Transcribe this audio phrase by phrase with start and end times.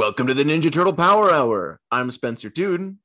[0.00, 1.78] Welcome to the Ninja Turtle Power Hour.
[1.90, 2.96] I'm Spencer Tuden,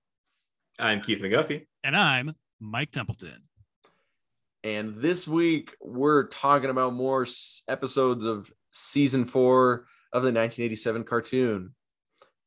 [0.80, 1.66] I'm Keith McGuffey.
[1.84, 3.44] And I'm Mike Templeton.
[4.64, 11.04] and this week we're talking about more s- episodes of season four of the 1987
[11.04, 11.76] cartoon.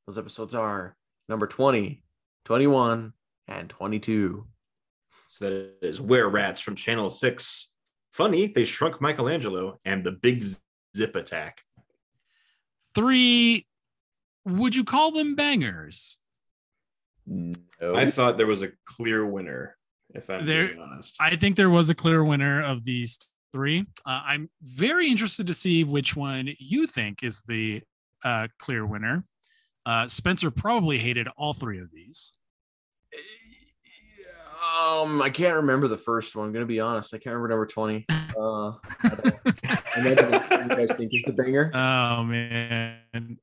[0.06, 0.96] Those episodes are
[1.28, 2.02] number 20,
[2.44, 3.12] 21,
[3.46, 4.46] and 22.
[5.28, 7.72] So that is Were Rats from Channel 6.
[8.12, 10.42] Funny, they shrunk Michelangelo and the Big
[10.96, 11.60] Zip Attack.
[12.94, 13.66] Three,
[14.46, 16.18] would you call them bangers?
[17.26, 17.94] No.
[17.94, 19.76] I thought there was a clear winner,
[20.14, 21.16] if I'm There- being honest.
[21.20, 23.18] I think there was a clear winner of these
[23.52, 23.86] three.
[24.04, 27.82] Uh, I'm very interested to see which one you think is the
[28.24, 29.24] uh, clear winner.
[29.86, 32.32] Uh, Spencer probably hated all three of these.
[34.80, 36.46] Um, I can't remember the first one.
[36.48, 37.14] I'm gonna be honest.
[37.14, 38.06] I can't remember number 20.
[38.38, 39.40] Uh, I don't know.
[39.96, 41.72] I know what you guys think is the banger.
[41.74, 43.00] Oh man,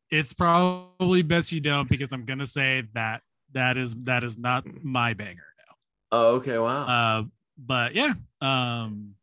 [0.09, 4.63] it's probably best you don't because I'm gonna say that that is that is not
[4.83, 5.47] my banger
[6.11, 6.57] Oh, okay.
[6.57, 6.85] Wow.
[6.85, 7.23] Uh,
[7.57, 9.15] but yeah, um,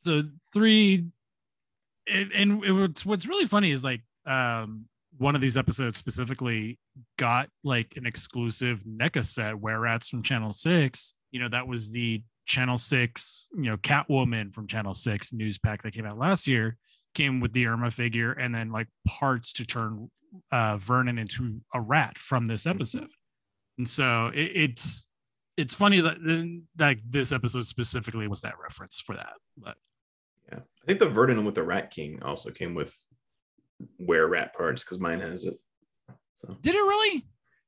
[0.00, 0.22] so
[0.52, 1.06] three,
[2.08, 4.86] and, and it, what's what's really funny is like um
[5.18, 6.78] one of these episodes specifically
[7.18, 11.14] got like an exclusive NECA set, Were Rats from Channel Six.
[11.30, 15.82] You know that was the Channel Six, you know Catwoman from Channel Six news pack
[15.82, 16.76] that came out last year.
[17.14, 20.10] Came with the Irma figure and then like parts to turn
[20.50, 23.10] uh, Vernon into a rat from this episode.
[23.78, 25.06] And so it, it's
[25.56, 26.16] it's funny that
[26.76, 29.34] that this episode specifically was that reference for that.
[29.56, 29.76] But
[30.50, 30.58] yeah.
[30.58, 32.94] I think the Vernon with the Rat King also came with
[33.98, 35.54] Were Rat parts because mine has it.
[36.34, 37.26] So, did it really?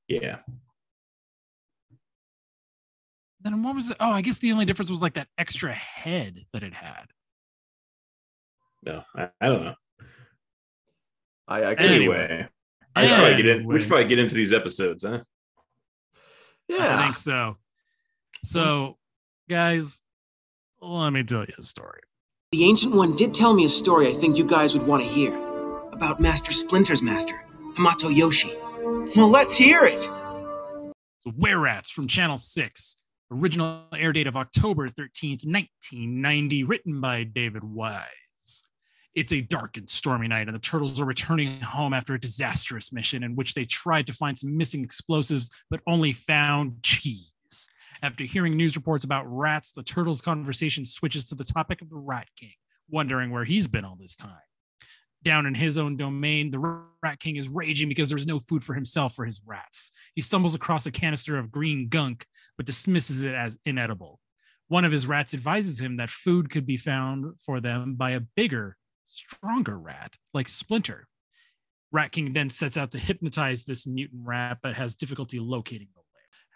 [0.08, 0.38] yeah.
[3.40, 3.96] Then what was it?
[4.00, 7.04] Oh, I guess the only difference was like that extra head that it had.
[8.84, 9.74] No, I, I don't know.
[11.46, 12.48] I, I can Anyway,
[12.96, 13.66] I should probably get in.
[13.66, 15.20] We should probably get into these episodes, huh?
[16.68, 17.56] Yeah, I think so.
[18.42, 18.96] So,
[19.48, 20.02] guys,
[20.80, 22.00] let me tell you a story.
[22.52, 25.08] The Ancient One did tell me a story I think you guys would want to
[25.08, 25.34] hear.
[25.92, 27.42] About Master Splinter's master,
[27.76, 28.52] Hamato Yoshi.
[29.16, 30.00] Well, let's hear it!
[30.00, 32.96] So, Were Rats from Channel 6.
[33.32, 38.04] Original air date of October 13th, 1990, written by David Wise.
[39.16, 42.92] It's a dark and stormy night, and the turtles are returning home after a disastrous
[42.92, 47.32] mission in which they tried to find some missing explosives, but only found cheese.
[48.02, 51.96] After hearing news reports about rats, the turtles' conversation switches to the topic of the
[51.96, 52.54] Rat King,
[52.90, 54.36] wondering where he's been all this time.
[55.22, 56.58] Down in his own domain, the
[57.02, 59.90] Rat King is raging because there's no food for himself or his rats.
[60.14, 62.26] He stumbles across a canister of green gunk,
[62.56, 64.20] but dismisses it as inedible.
[64.68, 68.20] One of his rats advises him that food could be found for them by a
[68.20, 68.76] bigger,
[69.06, 71.06] stronger rat, like Splinter.
[71.92, 76.05] Rat King then sets out to hypnotize this mutant rat, but has difficulty locating the.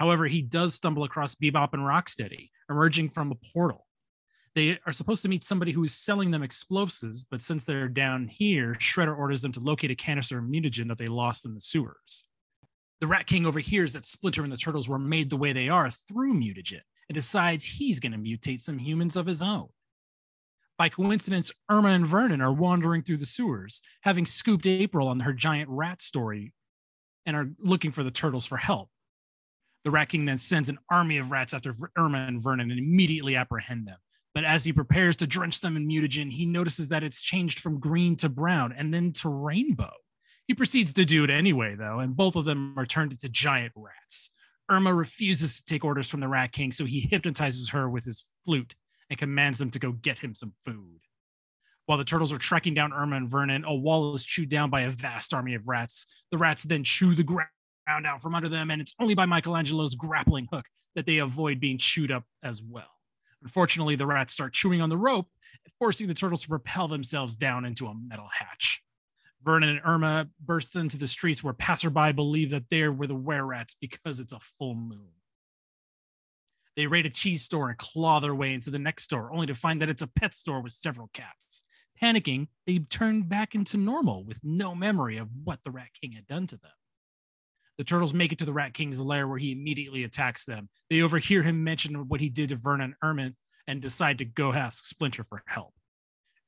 [0.00, 3.86] However, he does stumble across Bebop and Rocksteady, emerging from a portal.
[4.54, 8.26] They are supposed to meet somebody who is selling them explosives, but since they're down
[8.26, 11.60] here, Shredder orders them to locate a canister of mutagen that they lost in the
[11.60, 12.24] sewers.
[13.00, 15.90] The Rat King overhears that Splinter and the Turtles were made the way they are
[15.90, 19.68] through mutagen and decides he's going to mutate some humans of his own.
[20.78, 25.34] By coincidence, Irma and Vernon are wandering through the sewers, having scooped April on her
[25.34, 26.54] giant rat story,
[27.26, 28.88] and are looking for the Turtles for help.
[29.84, 33.36] The Rat King then sends an army of rats after Irma and Vernon and immediately
[33.36, 33.96] apprehend them.
[34.34, 37.80] But as he prepares to drench them in mutagen, he notices that it's changed from
[37.80, 39.92] green to brown and then to rainbow.
[40.46, 43.72] He proceeds to do it anyway, though, and both of them are turned into giant
[43.74, 44.30] rats.
[44.68, 48.24] Irma refuses to take orders from the Rat King, so he hypnotizes her with his
[48.44, 48.74] flute
[49.08, 51.00] and commands them to go get him some food.
[51.86, 54.82] While the turtles are trekking down Irma and Vernon, a wall is chewed down by
[54.82, 56.06] a vast army of rats.
[56.30, 57.48] The rats then chew the ground
[57.88, 61.78] out from under them, and it's only by Michelangelo's grappling hook that they avoid being
[61.78, 62.90] chewed up as well.
[63.42, 65.26] Unfortunately, the rats start chewing on the rope,
[65.78, 68.82] forcing the turtles to propel themselves down into a metal hatch.
[69.42, 73.46] Vernon and Irma burst into the streets where passerby believe that they were the were
[73.46, 75.08] rats because it's a full moon.
[76.76, 79.54] They raid a cheese store and claw their way into the next store, only to
[79.54, 81.64] find that it's a pet store with several cats.
[82.00, 86.26] Panicking, they turn back into normal with no memory of what the Rat King had
[86.26, 86.70] done to them.
[87.80, 90.68] The turtles make it to the Rat King's lair where he immediately attacks them.
[90.90, 93.34] They overhear him mention what he did to Vernon Ermine
[93.68, 95.72] and decide to go ask Splinter for help.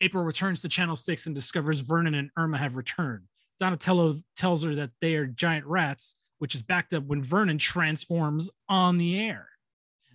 [0.02, 3.24] April returns to Channel 6 and discovers Vernon and Irma have returned.
[3.58, 8.50] Donatello tells her that they are giant rats, which is backed up when Vernon transforms
[8.68, 9.48] on the air.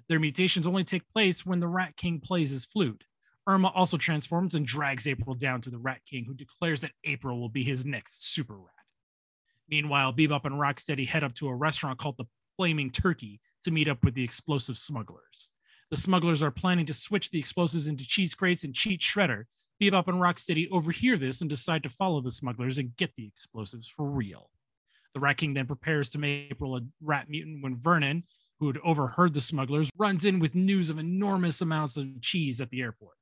[0.09, 3.03] Their mutations only take place when the Rat King plays his flute.
[3.47, 7.39] Irma also transforms and drags April down to the Rat King, who declares that April
[7.39, 8.76] will be his next super rat.
[9.69, 12.25] Meanwhile, Bebop and Rocksteady head up to a restaurant called the
[12.55, 15.51] Flaming Turkey to meet up with the explosive smugglers.
[15.89, 19.43] The smugglers are planning to switch the explosives into cheese crates and cheat Shredder,
[19.81, 23.87] Bebop and Rocksteady overhear this and decide to follow the smugglers and get the explosives
[23.87, 24.49] for real.
[25.13, 28.23] The Rat King then prepares to make April a rat mutant when Vernon,
[28.59, 32.69] who had overheard the smugglers, runs in with news of enormous amounts of cheese at
[32.69, 33.17] the airport.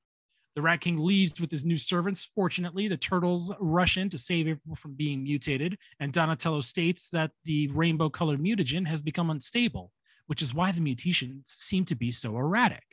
[0.55, 2.31] The Rat King leaves with his new servants.
[2.33, 7.31] Fortunately, the turtles rush in to save April from being mutated, and Donatello states that
[7.43, 9.91] the rainbow colored mutagen has become unstable,
[10.27, 12.83] which is why the mutations seem to be so erratic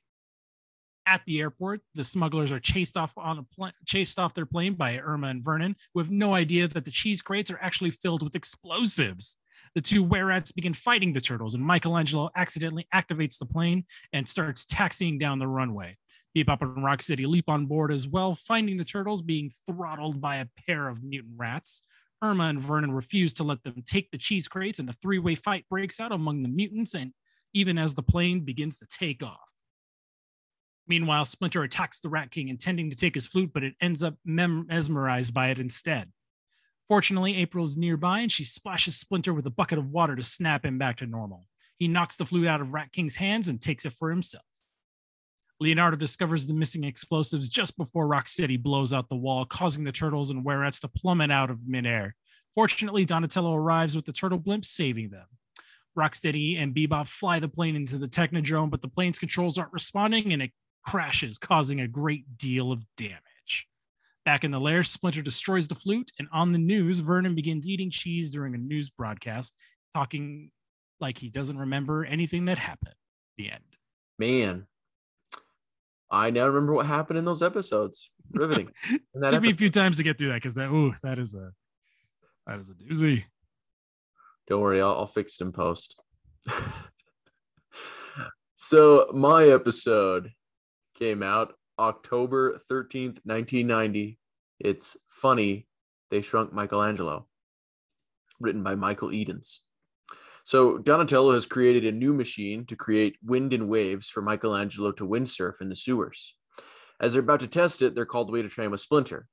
[1.06, 1.82] at the airport.
[1.94, 5.44] The smugglers are chased off on a pl- chased off their plane by Irma and
[5.44, 9.38] Vernon, who have no idea that the cheese crates are actually filled with explosives.
[9.76, 14.66] The two were-rats begin fighting the turtles, and Michelangelo accidentally activates the plane and starts
[14.66, 15.96] taxiing down the runway.
[16.36, 17.26] Bebop and City.
[17.26, 21.34] leap on board as well, finding the turtles being throttled by a pair of mutant
[21.36, 21.82] rats.
[22.22, 25.66] Irma and Vernon refuse to let them take the cheese crates, and a three-way fight
[25.68, 27.12] breaks out among the mutants, and
[27.52, 29.50] even as the plane begins to take off.
[30.88, 34.14] Meanwhile, Splinter attacks the Rat King, intending to take his flute, but it ends up
[34.24, 36.10] mem- mesmerized by it instead.
[36.88, 40.64] Fortunately, April is nearby and she splashes Splinter with a bucket of water to snap
[40.64, 41.46] him back to normal.
[41.78, 44.44] He knocks the flute out of Rat King's hands and takes it for himself.
[45.62, 50.30] Leonardo discovers the missing explosives just before Rocksteady blows out the wall, causing the turtles
[50.30, 52.16] and were-rats to plummet out of midair.
[52.56, 55.26] Fortunately, Donatello arrives with the turtle blimp, saving them.
[55.96, 60.32] Rocksteady and Bebop fly the plane into the Technodrome, but the plane's controls aren't responding
[60.32, 60.50] and it
[60.84, 63.68] crashes, causing a great deal of damage.
[64.24, 67.90] Back in the lair, Splinter destroys the flute, and on the news, Vernon begins eating
[67.90, 69.54] cheese during a news broadcast,
[69.94, 70.50] talking
[71.00, 72.94] like he doesn't remember anything that happened.
[73.36, 73.62] The end.
[74.18, 74.66] Man,
[76.12, 78.10] I now remember what happened in those episodes.
[78.32, 78.70] Riveting.
[79.14, 81.34] It took me a few times to get through that because that ooh, that is
[81.34, 81.52] a
[82.46, 83.24] that is a doozy.
[84.46, 85.96] Don't worry, I'll, I'll fix it in post.
[88.54, 90.32] so my episode
[90.94, 94.18] came out October 13th, 1990.
[94.60, 95.66] It's funny
[96.10, 97.26] they shrunk Michelangelo,
[98.40, 99.60] written by Michael Edens.
[100.44, 105.06] So Donatello has created a new machine to create wind and waves for Michelangelo to
[105.06, 106.34] windsurf in the sewers.
[107.00, 109.26] As they're about to test it, they're called away to train with Splinter.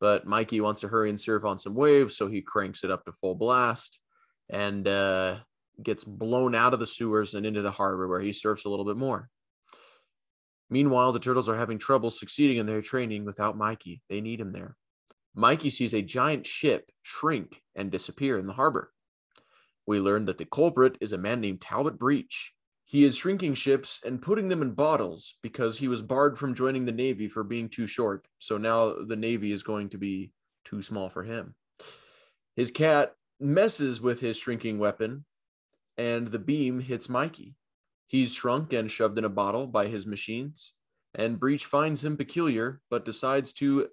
[0.00, 3.04] But Mikey wants to hurry and surf on some waves, so he cranks it up
[3.04, 4.00] to full blast
[4.50, 5.38] and uh,
[5.82, 8.84] gets blown out of the sewers and into the harbor where he surfs a little
[8.84, 9.28] bit more.
[10.70, 14.00] Meanwhile, the turtles are having trouble succeeding in their training without Mikey.
[14.08, 14.76] They need him there.
[15.34, 18.90] Mikey sees a giant ship shrink and disappear in the harbor.
[19.86, 22.52] We learn that the culprit is a man named Talbot Breach.
[22.84, 26.84] He is shrinking ships and putting them in bottles because he was barred from joining
[26.84, 28.26] the Navy for being too short.
[28.38, 30.32] So now the Navy is going to be
[30.64, 31.54] too small for him.
[32.54, 35.24] His cat messes with his shrinking weapon,
[35.96, 37.54] and the beam hits Mikey.
[38.06, 40.74] He's shrunk and shoved in a bottle by his machines,
[41.14, 43.88] and Breach finds him peculiar, but decides to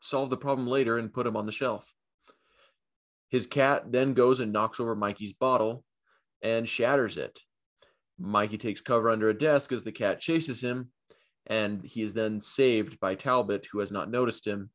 [0.00, 1.94] solve the problem later and put him on the shelf.
[3.28, 5.84] His cat then goes and knocks over Mikey's bottle
[6.42, 7.40] and shatters it.
[8.18, 10.90] Mikey takes cover under a desk as the cat chases him,
[11.46, 14.70] and he is then saved by Talbot, who has not noticed him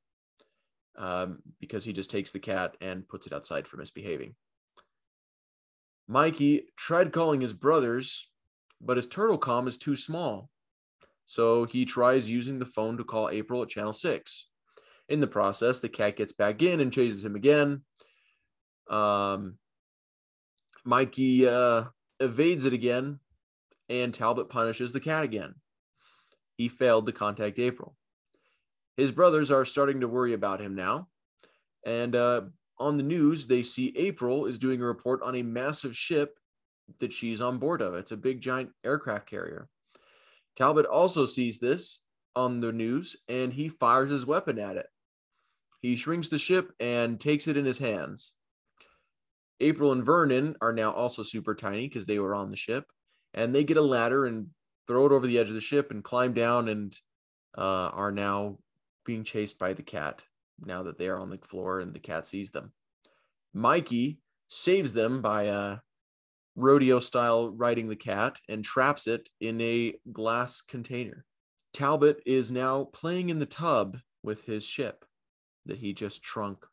[0.97, 4.35] um, because he just takes the cat and puts it outside for misbehaving.
[6.07, 8.29] Mikey tried calling his brothers,
[8.81, 10.49] but his turtle com is too small.
[11.25, 14.47] So he tries using the phone to call April at channel 6.
[15.09, 17.83] In the process, the cat gets back in and chases him again.
[18.89, 19.57] Um,
[20.85, 21.85] Mikey uh,
[22.19, 23.19] evades it again,
[23.89, 25.55] and Talbot punishes the cat again.
[26.55, 27.95] He failed to contact April.
[28.97, 31.07] His brothers are starting to worry about him now.
[31.85, 32.41] And uh,
[32.77, 36.37] on the news, they see April is doing a report on a massive ship
[36.99, 37.95] that she's on board of.
[37.95, 39.67] It's a big, giant aircraft carrier.
[40.55, 42.01] Talbot also sees this
[42.35, 44.87] on the news and he fires his weapon at it.
[45.81, 48.35] He shrinks the ship and takes it in his hands.
[49.63, 52.85] April and Vernon are now also super tiny because they were on the ship,
[53.33, 54.47] and they get a ladder and
[54.87, 56.95] throw it over the edge of the ship and climb down and
[57.57, 58.57] uh, are now
[59.05, 60.21] being chased by the cat
[60.65, 62.71] now that they are on the floor and the cat sees them.
[63.53, 65.77] Mikey saves them by uh,
[66.55, 71.25] rodeo style riding the cat and traps it in a glass container.
[71.73, 75.05] Talbot is now playing in the tub with his ship
[75.65, 76.65] that he just shrunk.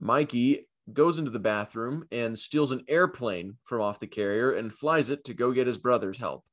[0.00, 5.10] Mikey goes into the bathroom and steals an airplane from off the carrier and flies
[5.10, 6.44] it to go get his brother's help.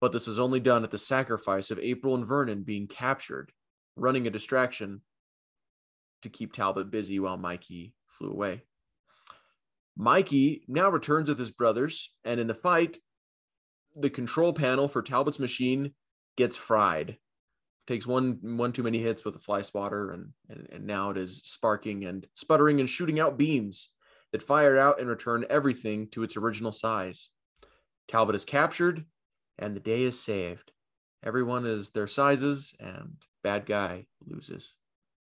[0.00, 3.52] But this is only done at the sacrifice of April and Vernon being captured,
[3.96, 5.02] running a distraction
[6.22, 8.62] to keep Talbot busy while Mikey flew away.
[9.96, 12.98] Mikey now returns with his brothers, and in the fight,
[13.94, 15.92] the control panel for Talbot's machine
[16.36, 17.16] gets fried.
[17.86, 21.16] Takes one one too many hits with a fly spotter, and, and, and now it
[21.16, 23.90] is sparking and sputtering and shooting out beams
[24.32, 27.28] that fire out and return everything to its original size.
[28.08, 29.04] Talbot is captured,
[29.58, 30.72] and the day is saved.
[31.24, 34.74] Everyone is their sizes, and bad guy loses.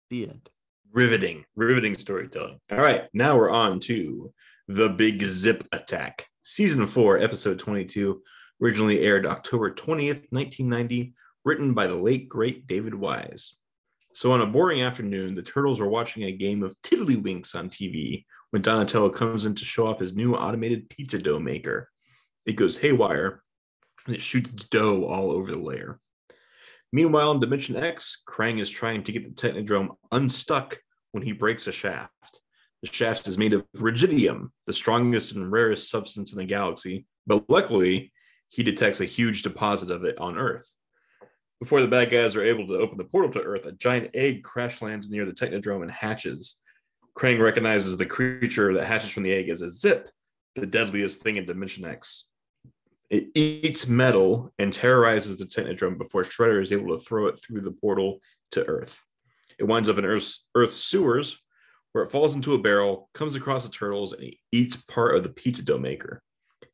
[0.10, 0.50] The end.
[0.92, 2.60] Riveting, riveting storytelling.
[2.72, 4.34] All right, now we're on to
[4.68, 8.22] the Big Zip Attack, season four, episode 22,
[8.62, 11.14] originally aired October 20th, 1990,
[11.48, 13.56] written by the late great David Wise.
[14.14, 18.26] So, on a boring afternoon, the Turtles are watching a game of Tiddlywinks on TV
[18.50, 21.90] when Donatello comes in to show off his new automated pizza dough maker.
[22.46, 23.44] It goes haywire
[24.06, 26.02] and it shoots dough all over the lair.
[26.92, 30.80] Meanwhile, in Dimension X, Krang is trying to get the Technodrome unstuck
[31.14, 32.42] when he breaks a shaft.
[32.82, 37.50] The shaft is made of Rigidium, the strongest and rarest substance in the galaxy, but
[37.50, 38.12] luckily,
[38.50, 40.70] he detects a huge deposit of it on Earth.
[41.60, 44.44] Before the bad guys are able to open the portal to Earth, a giant egg
[44.44, 46.58] crash lands near the Technodrome and hatches.
[47.18, 50.10] Krang recognizes the creature that hatches from the egg as a Zip,
[50.56, 52.28] the deadliest thing in Dimension X.
[53.10, 57.62] It eats metal and terrorizes the Technodrome before Shredder is able to throw it through
[57.62, 58.20] the portal
[58.52, 59.02] to Earth.
[59.58, 61.40] It winds up in Earth's, Earth's sewers,
[61.92, 65.30] where it falls into a barrel, comes across the turtles, and eats part of the
[65.30, 66.22] pizza dough maker.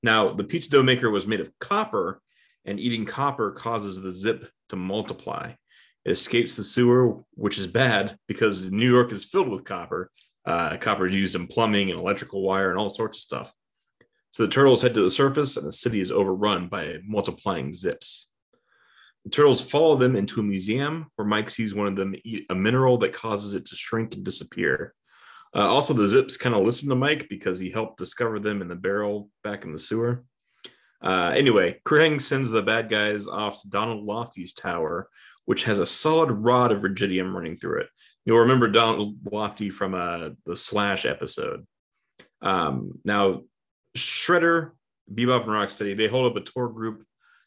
[0.02, 2.22] Now, the pizza dough maker was made of copper,
[2.66, 5.54] and eating copper causes the zip to multiply.
[6.04, 10.12] It escapes the sewer, which is bad because New York is filled with copper.
[10.46, 13.54] Uh, copper is used in plumbing and electrical wire and all sorts of stuff.
[14.32, 18.30] So the turtles head to the surface, and the city is overrun by multiplying zips.
[19.24, 22.56] The turtles follow them into a museum where Mike sees one of them eat a
[22.56, 24.96] mineral that causes it to shrink and disappear.
[25.56, 28.68] Uh, also, the Zips kind of listen to Mike because he helped discover them in
[28.68, 30.26] the barrel back in the sewer.
[31.04, 35.10] Uh, anyway, Krang sends the bad guys off to Donald Lofty's tower,
[35.46, 37.90] which has a solid rod of Rigidium running through it.
[38.26, 41.68] You'll remember Donald Lofty from uh, the Slash episode.
[42.42, 43.42] Um, now,
[43.98, 44.72] Shredder,
[45.14, 47.04] Bebop, and Rocksteady, they hold up a tour group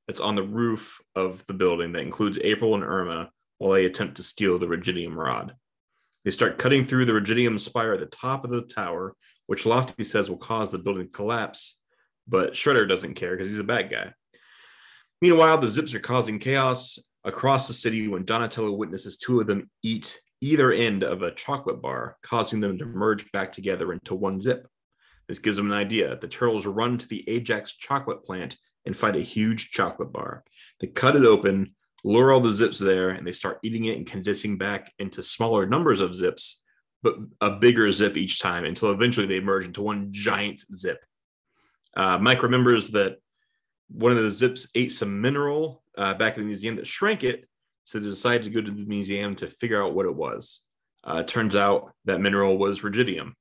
[0.07, 4.19] that's on the roof of the building that includes April and Irma while they attempt
[4.19, 5.55] to steal the Rigidium rod.
[6.25, 9.15] They start cutting through the Rigidium spire at the top of the tower,
[9.47, 11.77] which Lofty says will cause the building to collapse.
[12.28, 14.12] But Shredder doesn't care because he's a bad guy.
[15.23, 19.71] Meanwhile, the Zips are causing chaos across the city when Donatello witnesses two of them
[19.83, 24.40] eat either end of a chocolate bar, causing them to merge back together into one
[24.40, 24.68] zip.
[25.28, 26.16] This gives them an idea.
[26.21, 30.45] The turtles run to the Ajax chocolate plant and find a huge chocolate bar.
[30.80, 34.06] They cut it open, lure all the zips there and they start eating it and
[34.06, 36.62] condensing back into smaller numbers of zips,
[37.02, 41.04] but a bigger zip each time until eventually they merge into one giant zip.
[41.97, 43.17] Uh, Mike remembers that
[43.88, 47.49] one of the zips ate some mineral uh, back in the museum that shrank it,
[47.85, 50.62] so they decided to go to the museum to figure out what it was.
[51.05, 53.33] Uh, turns out that mineral was rigidium.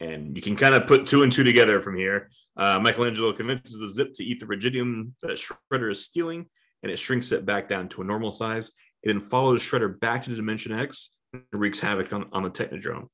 [0.00, 2.30] And you can kind of put two and two together from here.
[2.56, 5.40] Uh, Michelangelo convinces the zip to eat the rigidium that
[5.72, 6.46] Shredder is stealing,
[6.82, 8.70] and it shrinks it back down to a normal size.
[9.02, 13.08] It then follows Shredder back to Dimension X and wreaks havoc on, on the Technodrome.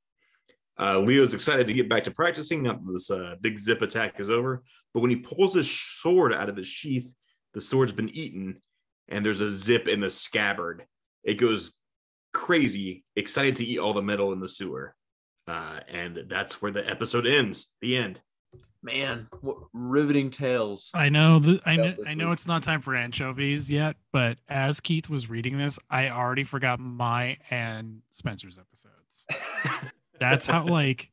[0.79, 4.19] Uh, Leo's excited to get back to practicing now that this uh, big zip attack
[4.19, 4.63] is over.
[4.93, 7.15] But when he pulls his sword out of his sheath,
[7.53, 8.61] the sword's been eaten
[9.09, 10.87] and there's a zip in the scabbard.
[11.23, 11.77] It goes
[12.33, 14.95] crazy, excited to eat all the metal in the sewer.
[15.47, 17.71] Uh, and that's where the episode ends.
[17.81, 18.21] The end
[18.85, 20.91] man, what riveting tales.
[20.95, 24.79] I know that I know I know it's not time for anchovies yet, but as
[24.81, 29.27] Keith was reading this, I already forgot my and Spencer's episodes.
[30.31, 31.11] that's how like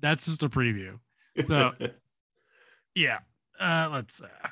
[0.00, 0.98] that's just a preview.
[1.46, 1.72] So
[2.94, 3.18] yeah.
[3.58, 4.20] Uh, let's.
[4.22, 4.48] Uh,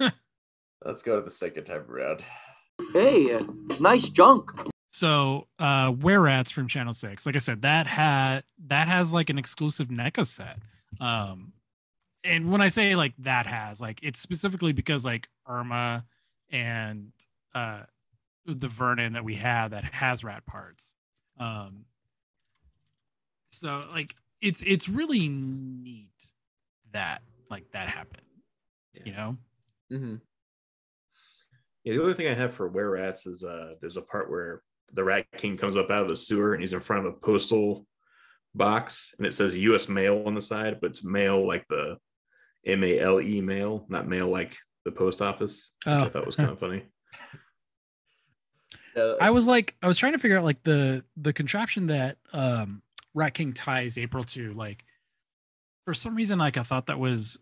[0.00, 0.10] yeah.
[0.84, 2.22] Let's go to the second time around.
[2.92, 3.42] Hey, uh,
[3.80, 4.50] nice junk.
[4.86, 9.28] So, uh, Were Rats from Channel Six, like I said, that had that has like
[9.28, 10.58] an exclusive NECA set.
[11.00, 11.52] Um,
[12.22, 16.04] and when I say like that has, like it's specifically because like Irma
[16.50, 17.10] and
[17.54, 17.82] uh
[18.54, 20.94] the Vernon that we have that has rat parts.
[21.38, 21.84] Um,
[23.50, 26.10] so like it's it's really neat
[26.92, 28.22] that like that happened.
[29.04, 29.36] You know.
[29.92, 30.14] Mm-hmm.
[31.84, 34.62] Yeah, the only thing I have for were rats is uh there's a part where
[34.92, 37.16] the rat king comes up out of the sewer and he's in front of a
[37.16, 37.86] postal
[38.54, 41.96] box and it says US mail on the side, but it's mail like the
[42.66, 45.72] M A L E mail, not mail like the post office.
[45.84, 46.08] Which I Oh.
[46.08, 46.84] thought was kind of funny.
[48.98, 52.18] Yeah, I was like, I was trying to figure out like the the contraption that
[52.32, 52.82] um
[53.14, 54.52] Rat King ties April to.
[54.54, 54.84] Like,
[55.84, 57.38] for some reason, like I thought that was.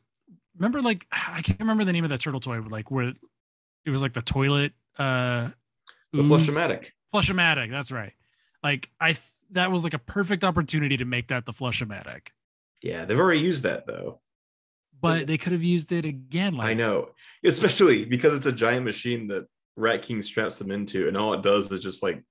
[0.59, 3.13] Remember, like I can't remember the name of that turtle toy, but like where
[3.85, 4.73] it was like the toilet.
[4.99, 5.51] uh
[6.13, 6.29] The ooze.
[6.29, 6.87] flush-o-matic.
[7.11, 8.13] Flush-o-matic, That's right.
[8.63, 9.21] Like I, th-
[9.53, 12.29] that was like a perfect opportunity to make that the flush-o-matic.
[12.83, 14.21] Yeah, they've already used that though.
[15.01, 16.57] But they could have used it again.
[16.57, 17.11] Like I know,
[17.45, 21.43] especially because it's a giant machine that Rat King straps them into, and all it
[21.43, 22.23] does is just like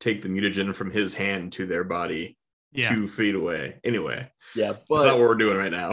[0.00, 2.36] take the mutagen from his hand to their body
[2.72, 2.94] Yeah.
[2.94, 3.80] two feet away.
[3.84, 5.90] Anyway, yeah, but, that's not what we're doing right now.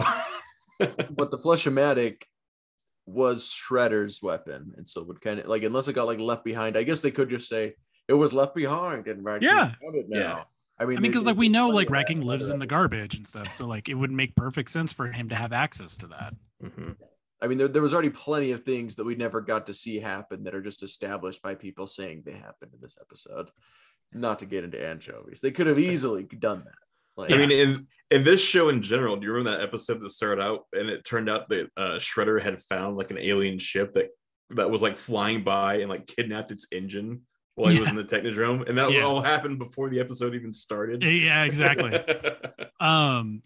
[0.80, 2.24] but the flush-o-matic
[3.06, 6.78] was Shredder's weapon, and so would kind of like unless it got like left behind.
[6.78, 7.76] I guess they could just say
[8.08, 9.42] it was left behind and right.
[9.42, 9.72] Yeah.
[9.82, 10.18] it now.
[10.20, 10.44] Yeah.
[10.80, 12.60] I mean, I mean, because like we know, like of that, Rat King lives in
[12.60, 15.52] the garbage and stuff, so like it would make perfect sense for him to have
[15.52, 16.34] access to that.
[16.64, 16.96] Mhm.
[17.42, 20.00] I mean, there, there was already plenty of things that we never got to see
[20.00, 23.50] happen that are just established by people saying they happened in this episode.
[24.14, 26.74] Not to get into anchovies, they could have easily done that.
[27.18, 30.12] Like, I mean, in in this show in general, do you remember that episode that
[30.12, 33.94] started out and it turned out that uh, Shredder had found like an alien ship
[33.96, 34.10] that
[34.52, 37.24] that was like flying by and like kidnapped its engine
[37.56, 39.02] while he was in the Technodrome, and that Yeah.
[39.02, 41.04] all happened before the episode even started.
[41.04, 42.00] Yeah, exactly.
[42.80, 43.42] um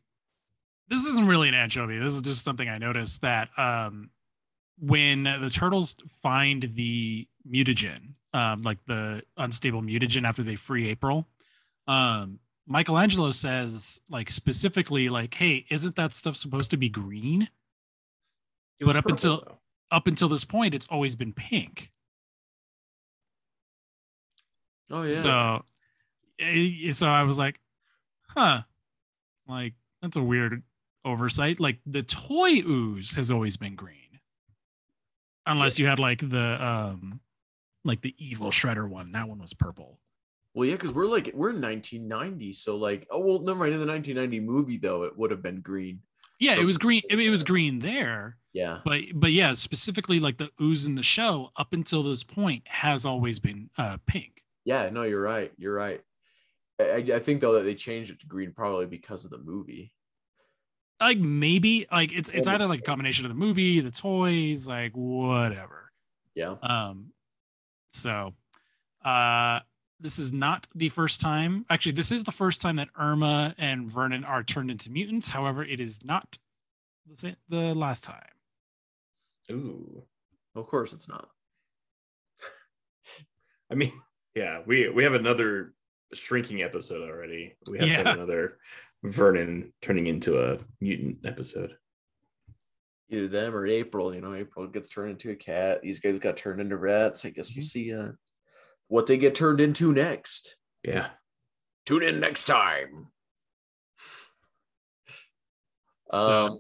[0.92, 1.98] this isn't really an anchovy.
[1.98, 4.10] This is just something i noticed that um
[4.78, 11.28] when the turtles find the mutagen um like the unstable mutagen after they free april
[11.88, 17.48] um michelangelo says like specifically like hey isn't that stuff supposed to be green?
[18.80, 19.58] But up purple, until- though.
[19.92, 21.92] up until this point it's always been pink.
[24.90, 25.66] Oh yeah, So,
[26.40, 27.60] eh, so I was like,
[28.28, 28.62] huh,
[29.48, 30.64] like that's a weird
[31.06, 31.60] oversight.
[31.60, 34.20] Like the toy ooze has always been green,
[35.46, 37.20] unless you had like the um,
[37.84, 39.12] like the evil shredder one.
[39.12, 40.00] That one was purple.
[40.54, 43.74] well, yeah, because we're like we're in 1990, so like, oh well, never mind.
[43.74, 46.02] In the 1990 movie, though, it would have been green.
[46.40, 47.04] Yeah, it was green.
[47.10, 51.04] It, it was green there, Yeah, but but yeah, specifically like the ooze in the
[51.04, 54.42] show up until this point has always been uh pink.
[54.66, 54.90] yeah.
[54.90, 55.52] No, you're right.
[55.58, 56.02] You're right.
[56.80, 59.38] I, I- I think though that they changed it to green probably because of the
[59.38, 59.94] movie.
[61.02, 64.92] Like maybe like it's it's either like a combination of the movie, the toys, like
[64.96, 65.92] whatever.
[66.36, 66.56] Yeah.
[66.62, 67.08] Um,
[67.90, 68.34] so,
[69.04, 69.60] uh,
[70.00, 71.66] this is not the first time.
[71.70, 75.28] Actually, this is the first time that Irma and Vernon are turned into mutants.
[75.28, 76.38] However, it is not
[77.08, 78.22] the the last time.
[79.52, 80.04] Ooh,
[80.56, 81.28] Of course, it's not.
[83.72, 83.92] I mean,
[84.36, 85.74] yeah, we we have another
[86.14, 87.56] shrinking episode already.
[87.70, 88.14] We have have Yeah.
[88.14, 88.58] another
[89.04, 91.76] Vernon turning into a mutant episode.
[93.10, 94.14] Either them or April.
[94.16, 95.82] You know, April gets turned into a cat.
[95.82, 97.26] These guys got turned into rats.
[97.26, 97.68] I guess we'll Mhm.
[97.70, 98.12] see uh,
[98.88, 100.56] what they get turned into next.
[100.84, 101.10] Yeah.
[101.86, 103.08] Tune in next time.
[106.12, 106.60] Um,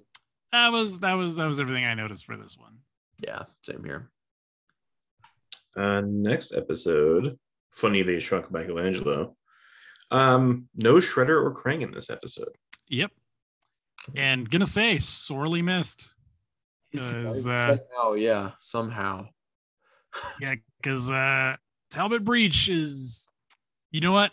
[0.51, 2.79] That was that was that was everything I noticed for this one.
[3.19, 4.11] yeah, same here.
[5.75, 7.37] Uh, next episode,
[7.71, 9.37] funny they shrunk Michelangelo.
[10.11, 12.49] Um, no Shredder or Krang in this episode.
[12.89, 13.11] Yep.
[14.15, 16.15] And gonna say sorely missed.
[16.93, 19.27] 'Cause, uh, somehow, yeah, somehow.
[20.41, 21.55] Yeah, because uh
[21.89, 23.29] Talbot Breach is
[23.91, 24.31] you know what?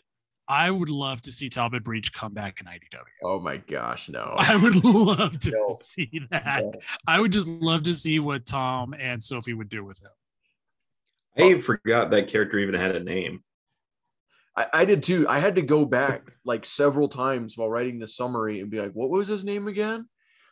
[0.48, 3.02] I would love to see Talbot Breach come back in IDW.
[3.22, 4.34] Oh my gosh, no.
[4.38, 5.68] I would love to No.
[5.80, 6.64] see that.
[6.64, 6.72] No.
[7.06, 10.10] I would just love to see what Tom and Sophie would do with him.
[11.36, 13.44] I forgot that character even had a name.
[14.58, 15.24] I, I did too.
[15.28, 18.92] I had to go back like several times while writing the summary and be like,
[18.92, 20.08] what was his name again?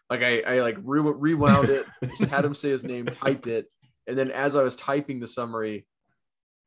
[0.09, 1.87] Like I, I like re- rewound it,
[2.31, 3.67] had him say his name, typed it,
[4.07, 5.85] and then as I was typing the summary,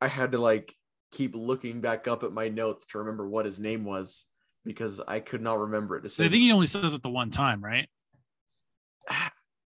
[0.02, 0.74] I had to like
[1.12, 4.26] keep looking back up at my notes to remember what his name was
[4.66, 6.02] because I could not remember it.
[6.02, 7.88] To So I think he only says it the one time, right?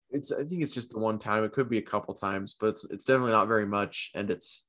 [0.09, 1.45] it's I think it's just the one time.
[1.45, 4.65] It could be a couple times, but it's it's definitely not very much, and it's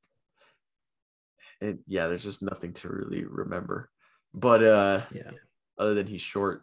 [1.64, 2.06] it, yeah.
[2.06, 3.90] There's just nothing to really remember,
[4.32, 5.30] but uh, Yeah.
[5.78, 6.62] other than he's short.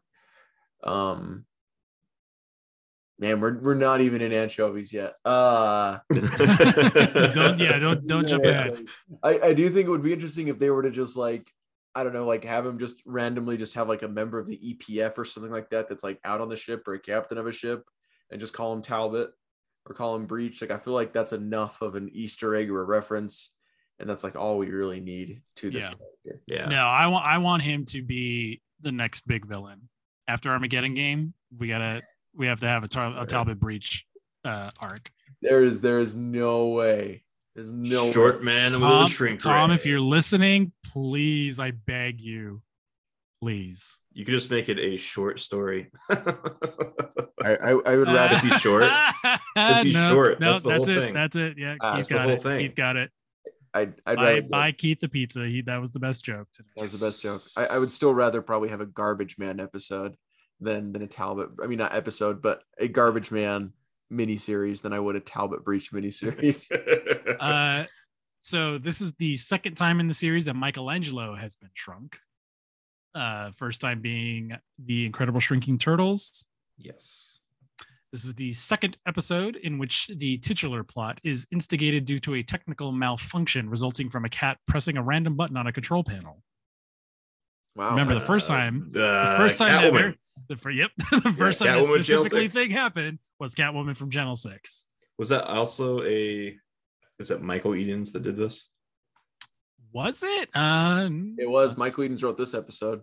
[0.84, 1.46] Um,
[3.20, 5.14] man, we're we're not even in anchovies yet.
[5.24, 8.86] Uh, don't yeah, don't don't jump yeah, ahead.
[9.24, 11.50] I I do think it would be interesting if they were to just like
[11.94, 14.58] I don't know, like have him just randomly just have like a member of the
[14.58, 17.48] EPF or something like that that's like out on the ship or a captain of
[17.48, 17.84] a ship
[18.32, 19.32] and just call him Talbot
[19.86, 20.62] or call him Breach.
[20.62, 23.54] Like I feel like that's enough of an Easter egg or a reference,
[24.02, 25.90] and that's like all we really need to this Yeah.
[25.90, 26.42] character.
[26.48, 26.66] yeah.
[26.68, 29.90] No, I want I want him to be the next big villain
[30.28, 31.34] after Armageddon game.
[31.58, 32.02] We gotta
[32.36, 34.06] we have to have a, Tar- a Talbot breach
[34.46, 35.10] uh, arc.
[35.42, 37.24] There is there is no way.
[37.56, 38.46] There's no Short way.
[38.46, 39.76] man with Tom, a shrink Tom, ray.
[39.76, 42.62] if you're listening, please, I beg you,
[43.42, 44.00] please.
[44.14, 45.90] you could just make it a short story.
[46.10, 48.84] I I, I would rather Is he short?
[49.58, 50.40] Is he short?
[50.40, 51.02] No, That's the that's whole it.
[51.02, 51.14] thing.
[51.14, 51.58] That's it.
[51.58, 52.44] Yeah, Ah, Keith that's the got whole it.
[52.44, 52.60] thing.
[52.68, 53.12] Keith got it.
[53.74, 55.46] I'd, I'd Bye, rather bye, Keith the pizza.
[55.46, 56.70] He that was the best joke today.
[56.76, 57.42] That was the best joke.
[57.56, 60.16] I, I would still rather probably have a garbage man episode
[60.60, 61.50] than than a Talbot.
[61.64, 63.74] I mean, not episode, but a garbage man
[64.12, 66.70] miniseries than I would a Talbot Breach miniseries.
[67.40, 67.86] Uh,
[68.40, 72.20] so this is the second time in the series that Michelangelo has been shrunk.
[73.16, 76.46] Uh, first time being the Incredible Shrinking Turtles.
[76.78, 77.31] yes.
[78.12, 82.43] This is the second episode in which the titular plot is instigated due to a
[82.43, 86.43] technical malfunction resulting from a cat pressing a random button on a control panel.
[87.78, 87.91] Wow.
[87.91, 89.97] Remember the first Uh, time, the the first time that Catwoman.
[90.12, 90.15] ver-
[90.50, 94.10] the fir- yep, the first time that Catwoman Channel specifically thing happened was Catwoman from
[94.12, 94.88] Channel Six.
[95.17, 96.54] Was that also a?
[97.19, 98.67] Is it Michael Edens that did this?
[99.93, 100.50] Was it?
[100.54, 103.02] Uh, It was Michael Edens wrote this episode.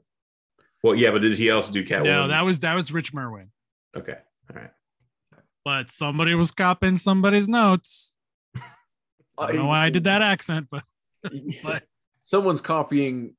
[0.83, 2.05] Well, yeah, but did he also do Catwoman?
[2.05, 3.51] No, that was that was Rich Merwin.
[3.97, 4.19] okay.
[4.51, 4.71] All right.
[5.65, 8.15] But somebody was copying somebody's notes.
[9.39, 10.83] I don't know why I did that accent, but
[11.63, 11.85] but
[12.25, 13.35] Someone's copying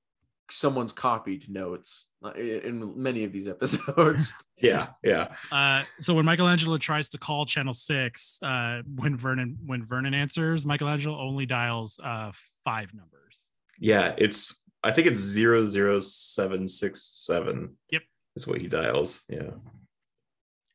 [0.52, 4.34] someone's copied notes in in many of these episodes.
[4.62, 9.86] Yeah, yeah, uh, so when Michelangelo tries to call Channel Six, uh, when Vernon when
[9.86, 12.34] Vernon answers, Michelangelo only dials uh,
[12.66, 13.48] five numbers.
[13.80, 14.14] yeah.
[14.18, 14.54] It's
[14.84, 17.78] I think it's zero zero seven six seven.
[17.92, 18.02] Yep.
[18.36, 19.24] is what he dials.
[19.30, 19.52] Yeah.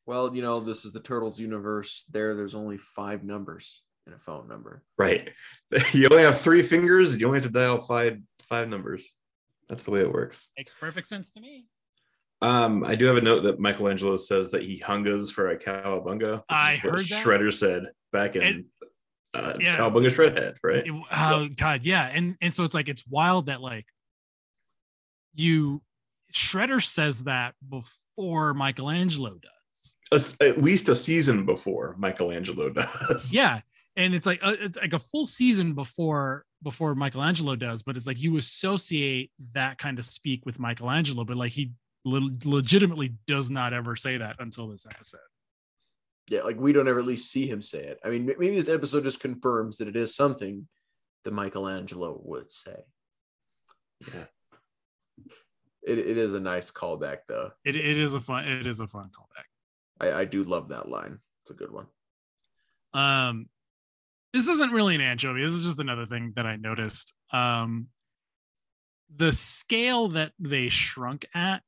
[0.07, 2.05] Well, you know, this is the Turtles universe.
[2.11, 4.83] There, there's only five numbers in a phone number.
[4.99, 5.31] Right.
[5.93, 7.17] You only have three fingers.
[7.19, 9.11] You only have to dial five five numbers.
[9.69, 10.47] That's the way it works.
[10.59, 11.67] Makes perfect sense to me.
[12.43, 16.33] Um, I do have a note that Michelangelo says that he hungas for a cowabunga.
[16.37, 17.25] which I heard that.
[17.25, 18.65] Shredder said back in And-
[19.33, 19.77] uh, yeah.
[19.79, 20.87] Cowabunga Shredhead, right?
[20.87, 23.87] It- oh God, yeah, and and so it's like it's wild that like
[25.35, 25.83] you
[26.33, 29.51] Shredder says that before Michelangelo does.
[30.13, 32.71] As- At least a season before Michelangelo
[33.09, 33.35] does.
[33.35, 33.61] Yeah,
[33.97, 38.07] and it's like uh, it's like a full season before before Michelangelo does, but it's
[38.07, 41.73] like you associate that kind of speak with Michelangelo, but like he
[42.05, 45.21] le- legitimately does not ever say that until this episode.
[46.31, 47.99] Yeah, like we don't ever at least see him say it.
[48.05, 50.67] I mean, maybe this episode just confirms that it is something
[51.25, 52.77] that Michelangelo would say.
[54.01, 54.25] Yeah.
[55.87, 57.51] It, it is a nice callback, though.
[57.65, 59.45] It, it is a fun it is a fun callback.
[60.01, 61.19] I, I do love that line.
[61.43, 61.87] It's a good one.
[62.93, 63.49] Um,
[64.33, 65.43] this isn't really an anchovy.
[65.43, 67.15] This is just another thing that I noticed.
[67.33, 67.89] Um,
[69.15, 71.63] the scale that they shrunk at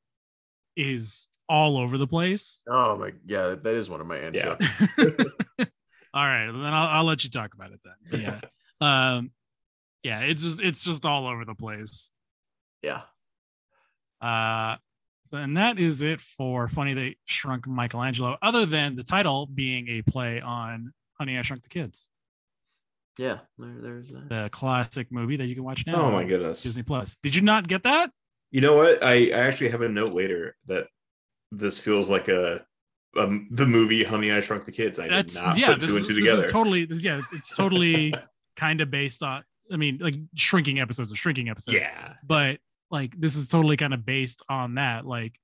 [0.76, 2.62] is all over the place.
[2.68, 4.56] Oh my, yeah, that is one of my Yeah.
[4.98, 7.94] all right, then I'll, I'll let you talk about it then.
[8.10, 8.40] But yeah,
[9.16, 9.30] um,
[10.02, 12.10] yeah, it's just it's just all over the place.
[12.82, 13.02] Yeah.
[14.20, 14.76] Uh,
[15.26, 18.36] so, and that is it for Funny They Shrunk Michelangelo.
[18.42, 22.08] Other than the title being a play on Honey I Shrunk the Kids,
[23.18, 23.38] Yeah.
[23.58, 24.28] There, there's that.
[24.28, 25.94] the classic movie that you can watch now.
[26.02, 26.62] Oh my goodness.
[26.62, 27.16] Disney Plus.
[27.22, 28.10] Did you not get that?
[28.50, 29.02] You know what?
[29.02, 30.86] I, I actually have a note later that
[31.52, 32.64] this feels like a
[33.18, 34.98] um, the movie Honey I Shrunk the Kids.
[34.98, 35.66] I That's did not yeah.
[35.72, 36.44] put This two is, and two this together.
[36.46, 37.22] is totally this, yeah.
[37.32, 38.14] It's totally
[38.56, 39.42] kind of based on.
[39.72, 41.76] I mean, like shrinking episodes of shrinking episodes.
[41.76, 42.12] yeah.
[42.24, 42.58] but
[42.90, 45.34] like this is totally kind of based on that like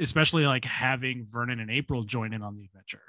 [0.00, 3.02] especially like having vernon and april join in on the adventure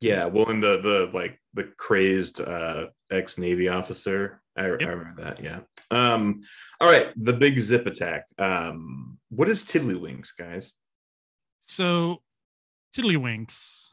[0.00, 5.14] Yeah, well, in the the like the crazed uh ex Navy officer, I, I remember
[5.24, 5.42] that.
[5.42, 5.60] Yeah.
[5.90, 6.42] Um.
[6.80, 8.26] All right, the big zip attack.
[8.38, 9.18] Um.
[9.30, 10.74] What is Tiddlywinks, guys?
[11.62, 12.22] so
[12.94, 13.92] tiddlywinks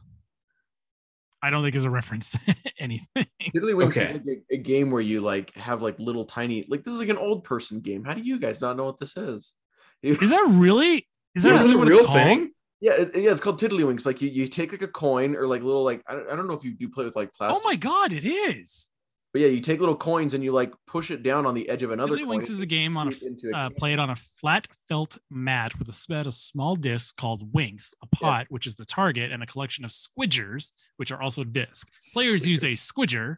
[1.45, 2.39] i don't think is a reference to
[2.79, 4.05] anything Tiddlywinks Okay.
[4.05, 6.99] is like a, a game where you like have like little tiny like this is
[6.99, 8.03] like an old person game.
[8.03, 9.53] How do you guys not know what this is?
[10.03, 12.51] is that really is that it really a real it's thing?
[12.81, 14.05] Yeah, it, yeah, it's called tiddlywinks.
[14.05, 16.47] Like you, you take like a coin or like little like I don't, I don't
[16.47, 17.63] know if you do play with like plastic.
[17.63, 18.89] Oh my god, it is.
[19.35, 21.83] But yeah, you take little coins and you like push it down on the edge
[21.83, 22.39] of another coin.
[22.39, 23.75] Tiddlywinks is a game on a shoot it a uh, can.
[23.75, 28.07] played on a flat felt mat with a set of small discs called winks, a
[28.15, 32.13] pot, which is the target, and a collection of squidgers, which are also discs.
[32.13, 33.35] Players use a squidger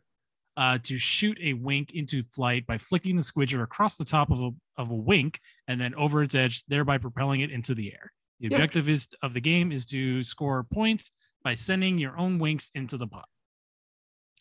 [0.55, 4.39] uh, to shoot a wink into flight by flicking the squidger across the top of
[4.39, 8.13] a, of a wink and then over its edge, thereby propelling it into the air.
[8.39, 8.57] The Yeah.
[8.57, 11.11] objective is of the game is to score points
[11.43, 13.27] by sending your own winks into the pot.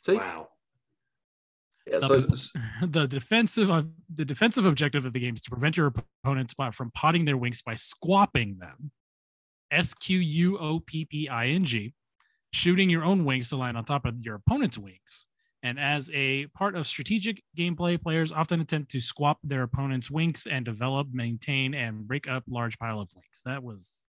[0.03, 0.17] See?
[0.17, 0.49] Wow.
[1.87, 3.69] Yeah, The- so So- the defensive
[4.15, 5.93] the defensive objective of the game is to prevent your
[6.25, 8.91] opponents by, from potting their winks by squopping them.
[9.71, 11.93] S Q U O P P I N G,
[12.53, 15.27] shooting your own winks to land on top of your opponent's winks.
[15.63, 20.47] And as a part of strategic gameplay, players often attempt to squop their opponent's winks
[20.47, 23.43] and develop, maintain, and break up large pile of winks.
[23.45, 24.05] That was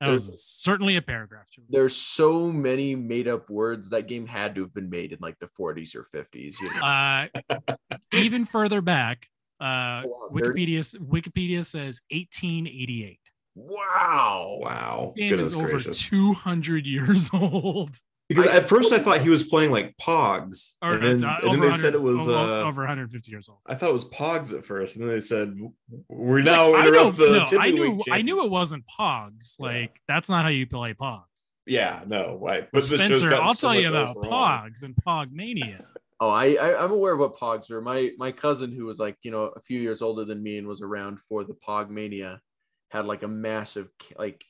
[0.00, 1.48] that was There's- certainly a paragraph.
[1.52, 5.18] To there's so many made up words that game had to have been made in
[5.20, 6.56] like the 40s or 50s.
[6.60, 6.80] You know?
[6.80, 7.76] Uh,
[8.12, 9.26] even further back,
[9.60, 13.18] uh, Oh, wow, Wikipedia Wikipedia says 1888.
[13.54, 14.58] wow.
[14.60, 15.12] wow.
[15.16, 15.98] Game Goodness is over gracious.
[16.00, 17.96] 200 years old.
[18.28, 21.40] Because I- at first I thought he was playing like Pogs, Or and then, uh,
[21.42, 22.20] and then they said it was.
[22.20, 23.58] over, Uh, over 150 years old.
[23.66, 25.54] I thought it was Pogs at first, and then they said
[26.08, 27.46] we're now I, know, the.
[27.52, 29.56] no, I knew I knew it wasn't Pogs.
[29.58, 29.66] Yeah.
[29.66, 31.24] Like that's not how you play Pogs.
[31.66, 32.68] Yeah, no, right.
[32.72, 34.16] But this show's Spencer, I'll so tell you about.
[34.16, 35.84] Pogs and Pogmania.
[36.20, 37.80] Oh, I, I I'm aware of what pogs are.
[37.82, 40.66] My my cousin, who was like you know a few years older than me and
[40.66, 42.38] was around for the Pogmania
[42.90, 44.42] had like a massive like.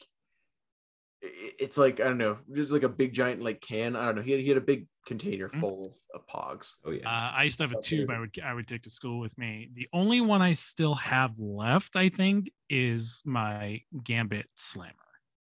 [1.25, 3.97] I- It's like I don't know, just like a big giant like can.
[3.97, 4.23] I don't know.
[4.23, 5.61] He had, he had a big container Mhm.
[5.61, 6.73] full of, of pogs.
[6.85, 7.09] Oh yeah.
[7.09, 7.97] Uh, I used to have a Okay.
[7.99, 9.71] tube I would I would take to school with me.
[9.75, 14.93] The only one I still have left, I think, is my Gambit Slammer,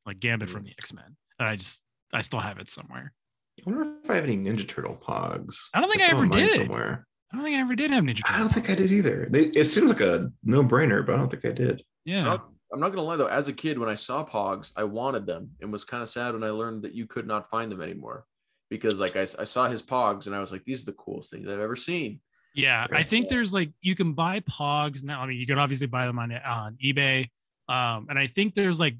[0.04, 1.16] like Gambit from the X Men.
[1.38, 3.12] And I just I still have it somewhere.
[3.58, 5.56] I wonder if I have any Ninja Turtle Pogs.
[5.74, 6.50] I don't think I still ever did.
[6.52, 7.06] Somewhere.
[7.32, 8.34] I don't think I ever did have Ninja Turtle.
[8.34, 9.26] I don't think I did either.
[9.30, 11.80] They, it seems like a no-brainer, but I don't think I did.
[11.80, 12.22] I'm Yeah.
[12.22, 13.26] not, I'm not gonna lie though.
[13.26, 16.34] As a kid, when I saw Pogs, I wanted them and was kind of sad
[16.34, 18.26] when I learned that you could not find them anymore.
[18.70, 21.48] Because like I saw his Pogs and I was like, these are the coolest things
[21.48, 22.20] I've ever seen.
[22.54, 25.20] Yeah, I think there's like you can buy Pogs now.
[25.20, 27.28] I mean, you can obviously buy them on on eBay,
[27.68, 28.96] um, and I think there's like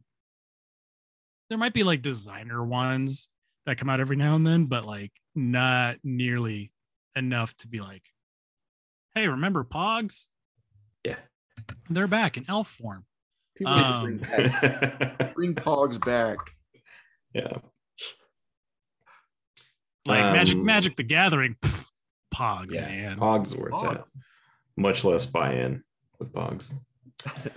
[1.48, 3.28] there might be like designer ones
[3.64, 6.72] that come out every now and then, but like not nearly
[7.14, 8.02] enough to be like,
[9.14, 10.26] hey, remember Pogs?
[11.04, 11.16] Yeah.
[11.88, 13.04] They're back in elf form.
[13.56, 16.36] People Um, bring, back, bring Pogs back.
[17.34, 17.58] yeah.
[20.06, 21.86] Like Magic Um, Magic the Gathering, pff,
[22.34, 22.86] Pogs, Yeah.
[22.86, 23.18] man.
[23.18, 24.04] Pogs is where it's at.
[24.76, 25.82] Much less buy-in
[26.18, 26.72] with Pogs.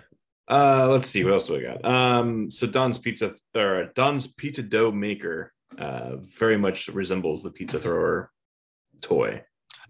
[0.51, 1.85] Uh, let's see what else do I got.
[1.85, 7.77] Um, so Don's pizza or Don's pizza dough maker uh very much resembles the pizza
[7.77, 8.31] thrower
[8.99, 9.43] toy.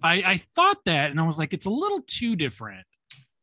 [0.04, 2.86] I, I thought that and I was like, it's a little too different.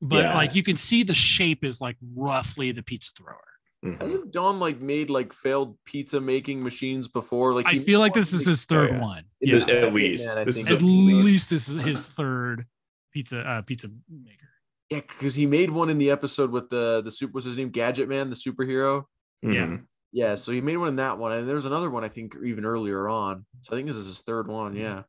[0.08, 0.34] But Yeah.
[0.34, 3.40] like you can see the shape is like roughly the pizza thrower.
[3.84, 4.00] Mhm.
[4.00, 7.54] Hasn't Don like made like failed pizza making machines before?
[7.54, 9.00] Like I he feel like this is his third yeah.
[9.00, 9.24] one.
[9.40, 9.56] Yeah.
[9.56, 10.28] is- At least.
[10.28, 12.66] I This is At a- least this is his third
[13.12, 14.48] pizza uh, pizza maker.
[14.90, 17.32] Yeah, because he made one in the episode with the the super.
[17.32, 17.70] What's his name?
[17.70, 19.04] Gadget Man, the superhero.
[19.42, 19.66] Yeah.
[19.66, 19.84] Mhm.
[20.12, 22.34] Yeah, so he made one in that one, and there was another one I think
[22.44, 23.44] even earlier on.
[23.60, 24.74] So I think this is his third one.
[24.76, 25.02] Yeah.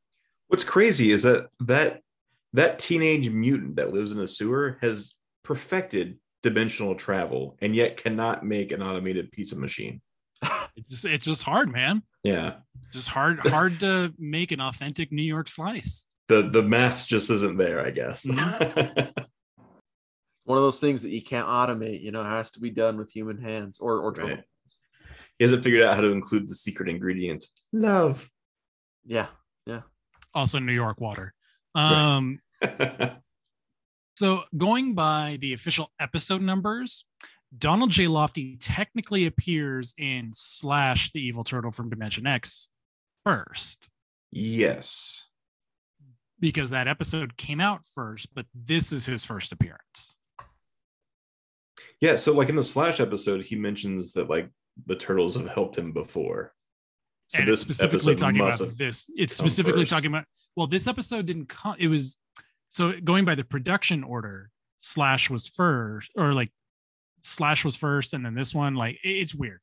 [0.50, 2.02] What's crazy is that that
[2.54, 8.46] that teenage mutant that lives in a sewer has perfected dimensional travel and yet cannot
[8.46, 10.02] make an automated pizza machine.
[10.76, 12.04] It's just it's just hard, man.
[12.24, 12.58] Yeah.
[12.86, 16.08] It's just hard hard to make an authentic New York slice.
[16.28, 18.28] The the math just isn't there, I guess.
[20.44, 22.02] One of those things that you can't automate.
[22.02, 24.44] You know, has to be done with human hands or or Right.
[25.40, 27.46] he hasn't figured out how to include the secret ingredient.
[27.74, 28.30] Love.
[29.06, 29.28] Yeah.
[29.66, 29.82] Yeah.
[30.34, 31.34] Also New York water.
[31.78, 32.40] Um
[34.18, 37.06] So, going by the official episode numbers,
[37.56, 38.08] Donald J.
[38.08, 42.68] Lofty technically appears in Slash the Evil Turtle from Dimension X
[43.24, 43.90] first
[44.32, 45.28] yes.
[46.40, 50.16] because that episode came out first, but this is his first appearance.
[52.02, 52.16] Yeah.
[52.16, 54.50] So, like in the Slash episode, he mentions that like
[54.88, 56.56] the turtles have helped him before.
[57.28, 59.12] So and this specifically talking about this.
[59.16, 59.92] It's specifically first.
[59.92, 60.26] talking about,
[60.58, 62.18] well, this episode didn't come, it was
[62.70, 66.52] so going by the production order, Slash was first, or like
[67.22, 69.62] Slash was first, and then this one, like it- it's weird.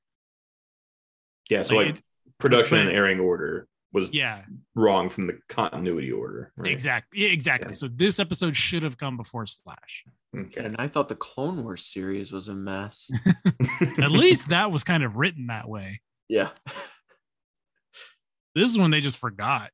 [1.50, 1.62] Yeah.
[1.62, 2.02] So Like, like it-
[2.38, 6.52] production and airing order was Yeah, wrong from the continuity order.
[6.56, 6.70] Right?
[6.72, 7.20] Exactly.
[7.22, 7.70] Yeah, exactly.
[7.70, 7.74] Yeah.
[7.74, 10.04] So this episode should have come before Slash.
[10.36, 10.64] Okay.
[10.64, 13.10] And I thought the Clone Wars series was a mess.
[13.98, 16.00] At least that was kind of written that way.
[16.28, 16.50] yeah.
[18.54, 19.70] This is when they just forgot.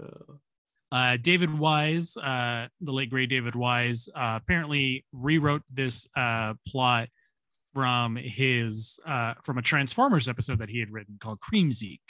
[0.00, 0.34] Uh,
[0.92, 7.08] Uh, David Wise, uh, the late great David Wise, uh, apparently rewrote this uh, plot
[7.74, 12.00] from his uh, from a Transformers episode that he had written called Kremzeek.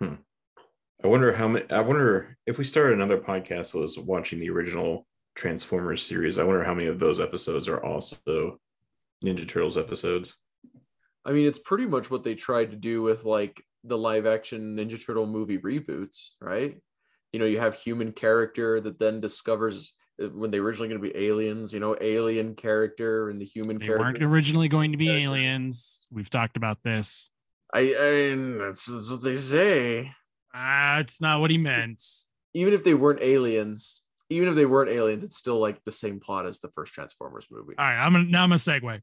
[0.00, 1.70] I wonder how many.
[1.70, 6.38] I wonder if we started another podcast that was watching the original Transformers series.
[6.38, 8.58] I wonder how many of those episodes are also
[9.24, 10.36] Ninja Turtles episodes.
[11.24, 14.76] I mean, it's pretty much what they tried to do with like the live action
[14.76, 16.76] Ninja Turtle movie reboots, right?
[17.32, 21.08] You know, you have human character that then discovers uh, when they originally going to
[21.12, 24.04] be aliens, you know, alien character and the human They character.
[24.04, 25.24] weren't originally going to be Character.
[25.24, 26.06] aliens.
[26.10, 27.30] We've talked about this.
[27.72, 30.10] I, I mean, that's, that's what they say.
[30.52, 32.02] Ah, it's not what he meant.
[32.52, 36.18] Even if they weren't aliens, even if they weren't aliens, it's still like the same
[36.18, 37.74] plot as the first Transformers movie.
[37.78, 39.00] All right, I'm gonna now I'm gonna segue.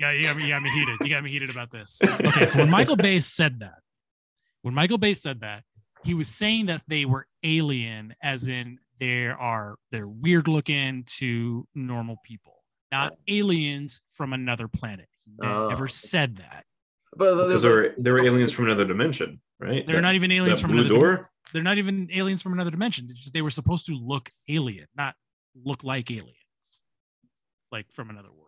[0.00, 0.96] Yeah, you got me, you got me heated.
[1.00, 2.00] You got me heated about this.
[2.02, 3.78] Okay, so when Michael Bay said that,
[4.62, 5.64] when Michael Bay said that,
[6.04, 11.66] he was saying that they were alien, as in there are they're weird looking to
[11.74, 13.16] normal people, not oh.
[13.28, 15.08] aliens from another planet.
[15.24, 15.68] He Oh.
[15.68, 16.64] never said that.
[17.16, 19.84] But Because they were they were aliens from another dimension, right?
[19.86, 20.94] They're That- not even aliens from blue another.
[21.00, 21.30] door.
[21.52, 23.06] They're not even aliens from another dimension.
[23.08, 25.14] It's just they were supposed to look alien, not
[25.64, 26.84] look like aliens,
[27.72, 28.47] like from another world.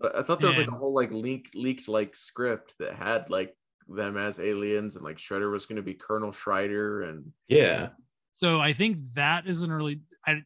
[0.00, 3.30] But I thought there was like a whole like leak leaked like script that had
[3.30, 3.54] like
[3.88, 7.88] them as aliens and like Shredder was going to be Colonel Schreider and Yeah,
[8.34, 10.00] So I think that is an early.
[10.26, 10.42] I,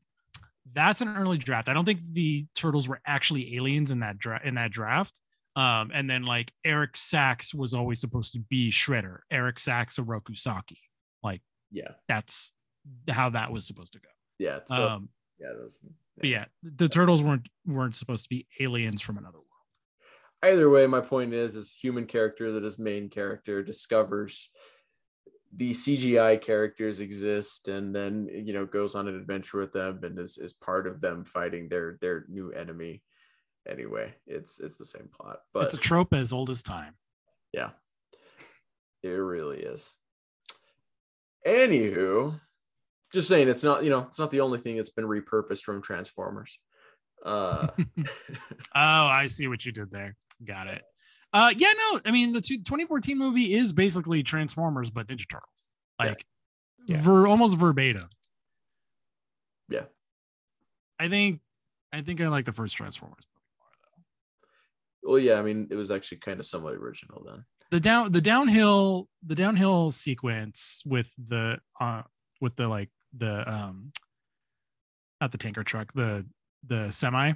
[0.72, 1.68] that's an early draft.
[1.68, 5.20] I don't think the turtles were actually aliens in that dra- in that draft.
[5.56, 9.18] Um, and then like Eric Sacks was always supposed to be Shredder.
[9.30, 10.80] Eric Sacks or Roku Saki.
[11.22, 12.52] Like yeah that's
[13.08, 14.08] how that was supposed to go.
[14.38, 15.08] yeah so um,
[15.38, 15.78] yeah, those,
[16.18, 20.52] but yeah, the turtles weren't weren't supposed to be aliens from another world.
[20.52, 24.50] either way my point is is human character that is main character discovers
[25.56, 30.18] the cgi characters exist and then you know goes on an adventure with them and
[30.18, 33.02] is, is part of them fighting their their new enemy
[33.68, 36.94] anyway it's it's the same plot but it's a trope as old as time.
[37.52, 37.70] yeah
[39.02, 39.94] it really is
[41.46, 42.38] anywho
[43.14, 45.80] just saying it's not you know it's not the only thing that's been repurposed from
[45.80, 46.58] transformers
[47.24, 48.04] uh Oh,
[48.74, 50.14] I see what you did there.
[50.44, 50.82] Got it.
[51.32, 55.70] Uh, yeah, no, I mean the two, 2014 movie is basically Transformers but Ninja Turtles,
[56.00, 56.06] Yeah.
[56.08, 56.24] like
[56.86, 57.00] Yeah.
[57.00, 58.08] ver almost verbatim.
[59.68, 59.84] Yeah.
[60.98, 61.40] I think
[61.92, 65.10] I think I like the first Transformers movie more though.
[65.10, 68.20] well yeah i mean it was actually kind of somewhat original then The down the
[68.20, 72.02] downhill the downhill sequence with the uh
[72.40, 73.92] with the like the um
[75.20, 76.26] not the tanker truck the
[76.66, 77.32] the semi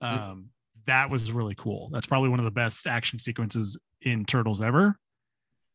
[0.00, 0.48] um
[0.86, 1.90] that was really cool.
[1.92, 4.98] That's probably one of the best action sequences in Turtles ever.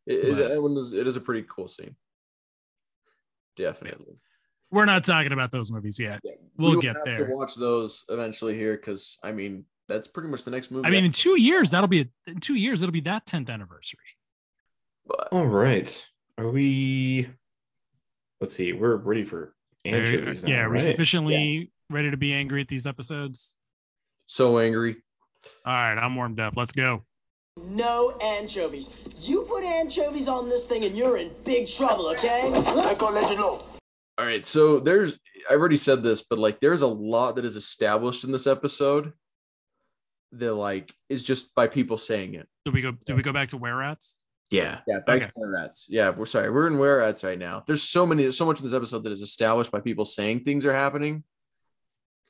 [0.05, 1.95] It, But- it, that one is, it is a pretty cool scene.
[3.55, 4.15] Definitely.
[4.69, 6.19] We're not talking about those movies yet.
[6.25, 7.27] Yeah, We'll will get have there.
[7.27, 10.85] to watch those eventually here because I mean that's pretty much the next movie.
[10.85, 13.99] I mean, in two years, that'll be in two years, it'll be that 10th anniversary.
[15.05, 16.05] but All right.
[16.37, 17.29] Are we?
[18.41, 18.73] Let's see.
[18.73, 19.53] We're ready for
[19.85, 20.43] anchovies.
[20.43, 20.81] now, yeah, are we right?
[20.81, 23.55] sufficiently ready to be angry at these episodes?
[24.27, 24.97] so angry.
[25.65, 26.55] All right, I'm warmed up.
[26.55, 27.03] Let's go.
[27.63, 28.89] No anchovies.
[29.19, 32.51] You put anchovies on this thing and you're in big trouble, okay?
[32.53, 33.63] I Echo Legend low.
[34.19, 35.19] All right, so there's
[35.49, 39.13] I already said this, but like there's a lot that is established in this episode
[40.33, 42.47] that like is just by people saying it.
[42.65, 42.91] Do we go?
[43.05, 44.19] do we go back to Were Rats?
[44.49, 44.79] Yeah.
[44.87, 45.25] Yeah, back Okay.
[45.25, 45.87] to Were Rats.
[45.89, 47.63] Yeah, we're sorry, we're in Were Rats right now.
[47.67, 50.65] There's so many, so much in this episode that is established by people saying things
[50.65, 51.23] are happening.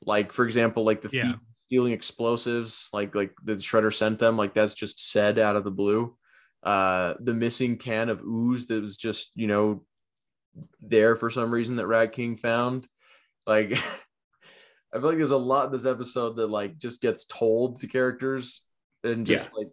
[0.02, 1.32] Like, for example, like the Yeah.
[1.32, 5.64] thief stealing explosives, like like the shredder sent them, like that's just said out of
[5.64, 6.16] the blue.
[6.62, 9.84] Uh the missing can of ooze that was just, you know,
[10.80, 12.86] there for some reason that Rat King found.
[13.46, 13.72] Like
[14.92, 17.86] I feel like there's a lot in this episode that like just gets told to
[17.86, 18.62] characters
[19.04, 19.68] and just like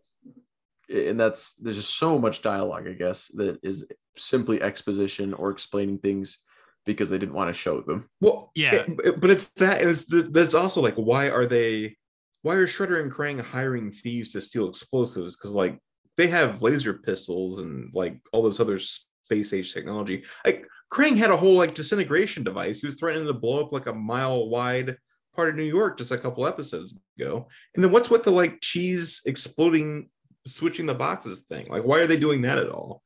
[0.89, 5.99] and that's there's just so much dialogue, I guess, that is simply exposition or explaining
[5.99, 6.39] things
[6.85, 8.07] because they didn't want to show them.
[8.21, 8.85] Well, Yeah.
[9.03, 11.97] it- but it's that it's that's also like why are they
[12.43, 15.35] why are Shredder and Krang hiring thieves to steal explosives?
[15.35, 15.79] Because like
[16.17, 20.23] they have laser pistols and like all this other space age technology.
[20.45, 22.79] Like Krang had a whole like disintegration device.
[22.81, 24.95] He was threatening to blow up like a mile wide
[25.35, 27.47] part of New York just a couple episodes ago.
[27.73, 30.09] And then what's with the like cheese exploding,
[30.45, 31.67] switching the boxes thing?
[31.69, 33.01] Like, why are they doing that at all?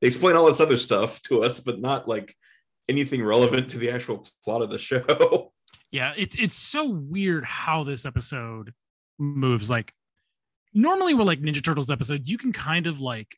[0.00, 2.34] They explain all this other stuff to us, but not like
[2.88, 5.52] anything relevant to the actual plot of the show.
[5.90, 8.74] Yeah, it's it's so weird how this episode
[9.18, 9.70] moves.
[9.70, 9.92] Like
[10.74, 13.34] normally with like Ninja Turtles episodes, you can kind of like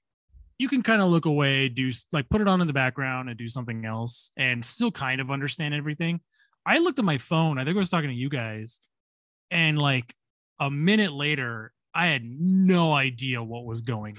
[0.58, 3.38] you can kind of look away, do like put it on in the background and
[3.38, 6.20] do something else and still kind of understand everything.
[6.66, 8.80] I looked at my phone, I think I was talking to you guys,
[9.50, 10.12] and like
[10.58, 14.16] a minute later, I had no idea what was going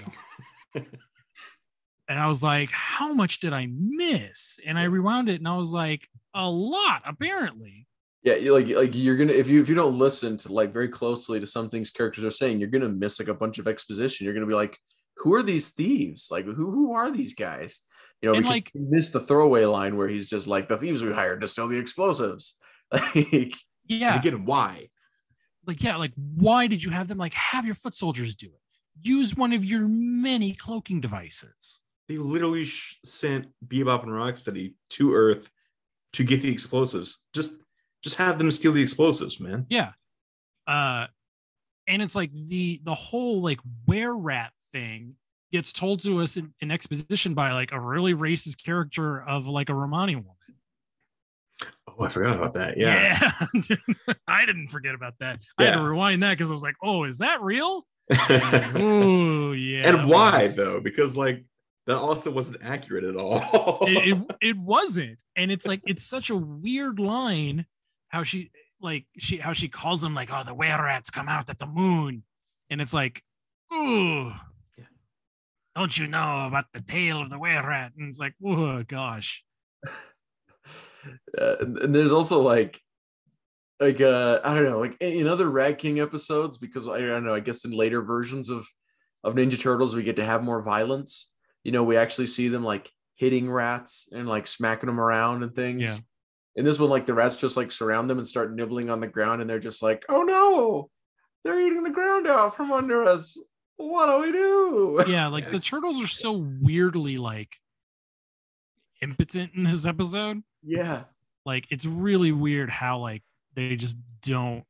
[0.74, 0.86] on.
[2.08, 4.60] and I was like, how much did I miss?
[4.66, 7.86] And I rewound it and I was like, a lot, apparently.
[8.24, 11.40] Yeah, like like you're gonna if you if you don't listen to like very closely
[11.40, 14.24] to some things characters are saying, you're gonna miss like a bunch of exposition.
[14.24, 14.78] You're gonna be like,
[15.16, 16.28] who are these thieves?
[16.30, 17.80] Like who who are these guys?
[18.20, 21.02] You know, And, because like- miss the throwaway line where he's just like the thieves
[21.02, 22.56] we hired to steal the explosives.
[22.92, 23.54] Like
[23.88, 24.16] Yeah.
[24.16, 24.88] Again, why?
[25.66, 27.18] Like yeah like why did you have them?
[27.18, 28.60] Like have your foot soldiers do it.
[29.00, 31.82] Use one of your many cloaking devices.
[32.08, 35.48] They literally sh- sent Bebop and Rocksteady to Earth
[36.14, 37.20] to get the explosives.
[37.32, 37.56] Just,
[38.02, 39.66] just have them steal the explosives, man.
[39.70, 39.92] yeah.
[40.66, 41.06] Uh
[41.88, 45.14] and it's like the the whole like were rat thing
[45.52, 49.68] gets told to us in, in exposition by like a really racist character of like
[49.68, 50.32] a romani woman
[51.98, 52.76] Oh, I forgot about that.
[52.76, 53.18] Yeah.
[53.68, 53.76] Yeah.
[54.28, 57.04] i didn't forget about that i had to rewind that because i was like oh
[57.04, 57.86] is that real
[58.30, 60.56] oh yeah and why was.
[60.56, 60.80] though?
[60.80, 61.44] Because like
[61.86, 63.78] that also wasn't accurate at all.
[63.82, 67.66] it, it, it wasn't and it's like it's such a weird line
[68.08, 71.48] how she like she how she calls them like oh the were rats come out
[71.48, 72.22] at the moon
[72.70, 73.22] and it's like
[73.72, 74.32] ooh
[75.74, 79.44] don't you know about the tale of the were rat and it's like oh gosh
[81.38, 82.80] uh, and, and there's also like
[83.80, 87.34] like uh i don't know like in other rat king episodes because i don't know
[87.34, 88.66] i guess in later versions of
[89.24, 91.30] of ninja turtles we get to have more violence.
[91.64, 95.54] You know we actually see them like hitting rats and like smacking them around and
[95.54, 95.82] things.
[95.82, 95.96] Yeah.
[96.56, 99.06] in this one like the rats just like surround them and start nibbling on the
[99.06, 100.90] ground and they're just like oh no!
[101.44, 103.36] They're eating the ground out from under us.
[103.76, 105.04] What do we do?
[105.10, 107.56] Yeah like the turtles are so weirdly like
[109.00, 111.04] impotent in this episode yeah.
[111.44, 113.22] Like it's really weird how like
[113.54, 114.64] they just don't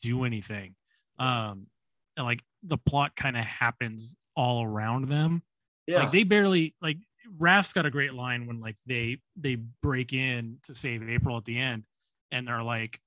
[0.00, 0.74] do anything.
[1.18, 1.66] Um
[2.16, 5.42] and like the plot kind of happens all around them.
[5.86, 6.00] Yeah.
[6.00, 6.98] like they barely like
[7.38, 11.44] Raph's got a great line when like they they break in to save April at
[11.44, 11.84] the end
[12.32, 12.98] and they're like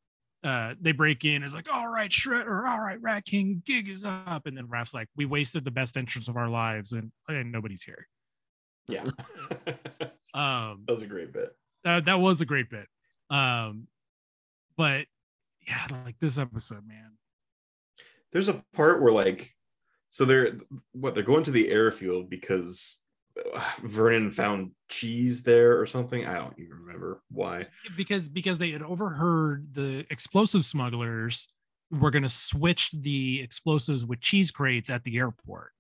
[0.43, 4.03] uh they break in is like all right shredder all right rat king gig is
[4.03, 4.45] up.
[4.45, 7.84] And then Raph's like we wasted the best entrance of our lives and and nobody's
[7.84, 8.07] here.
[8.88, 9.03] Yeah.
[10.34, 11.55] um, that was a great bit.
[11.84, 12.88] That, that was a great bit
[13.29, 13.88] um
[14.77, 15.05] but
[15.67, 17.11] yeah like this episode man
[18.31, 19.53] There's a part where like
[20.09, 20.59] so they're
[20.91, 22.99] what they're going to the airfield because
[23.55, 26.25] uh, Vernon found cheese there or something.
[26.27, 27.65] I don't even remember why.
[27.97, 31.49] because because they had overheard the explosive smugglers
[31.89, 35.71] were going to switch the explosives with cheese crates at the airport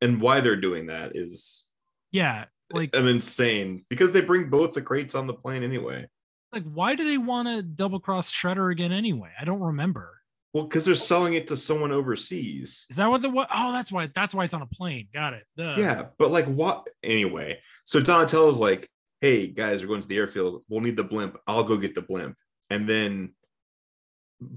[0.00, 1.66] And why they're doing that is
[2.10, 6.06] yeah like I'm insane because they bring both the crates on the plane anyway.
[6.52, 10.10] like why do they want to double cross shredder again anyway i don't remember
[10.54, 12.86] Well, because they're selling it to someone overseas.
[12.90, 15.34] is that what the what oh that's why that's why it's on a plane got
[15.34, 15.76] it Duh.
[15.78, 16.88] Yeah, but like what?
[17.02, 18.88] Anyway, so Donatello's like,
[19.20, 20.62] "Hey guys, we're going to the airfield.
[20.68, 21.36] We'll need the blimp.
[21.46, 22.36] I'll go get the blimp."
[22.70, 23.34] And then,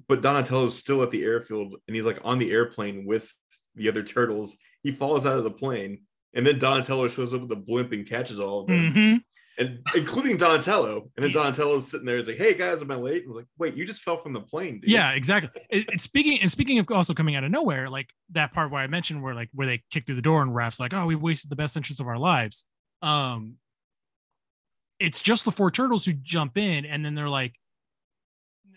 [0.07, 3.31] but Donatello's still at the airfield, and he's like on the airplane with
[3.75, 4.55] the other turtles.
[4.83, 6.03] He falls out of the plane,
[6.33, 9.21] and then Donatello shows up with the blimp and catches all of them, Mhm.
[9.59, 11.09] and including Donatello.
[11.15, 11.33] And then Yeah.
[11.41, 13.73] Donatello's sitting there, he's like, "Hey guys, am I late?" And I was like, "Wait,
[13.75, 16.89] you just fell from the plane, dude." yeah exactly it, it's speaking and speaking of
[16.91, 19.81] also coming out of nowhere like that part where i mentioned where like where they
[19.91, 22.19] kick through the door and Raph's like oh we wasted the best interest of our
[22.19, 22.65] lives
[23.01, 23.55] um
[24.99, 27.53] it's just the four turtles who jump in and then they're like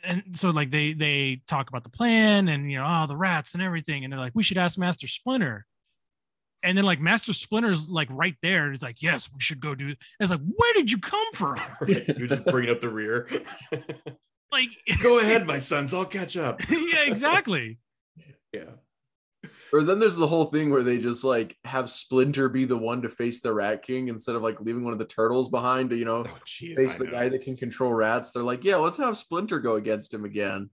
[0.03, 3.55] and so like they they talk about the plan and you know oh the rats
[3.55, 5.67] and everything and they're like we should ask master splinter
[6.63, 9.75] and then like master splinter's like right there and he's like yes we should go
[9.75, 11.59] do it's like where did you come from
[11.89, 13.29] You're just bringing up the rear.
[14.53, 14.69] like
[15.03, 15.95] go ahead, my sons.
[15.95, 16.61] I'll catch up.
[16.71, 17.79] yeah exactly
[18.53, 18.65] Yeah.
[19.73, 23.03] Or then there's the whole thing where they just like have Splinter be the one
[23.03, 25.97] to face the Rat King instead of like leaving one of the turtles behind to,
[25.97, 26.75] you know, Oh, jeez.
[26.75, 27.11] face I the know.
[27.13, 28.33] guy that can control rats.
[28.33, 30.71] They're like, yeah, let's have Splinter go against him again.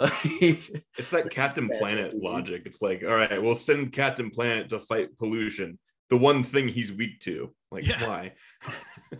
[0.00, 2.62] Like, It's that Captain Planet logic.
[2.64, 5.78] It's like, all right, we'll send Captain Planet to fight pollution.
[6.08, 7.52] The one thing he's weak to.
[7.70, 8.06] Like, Yeah.
[8.08, 8.32] why?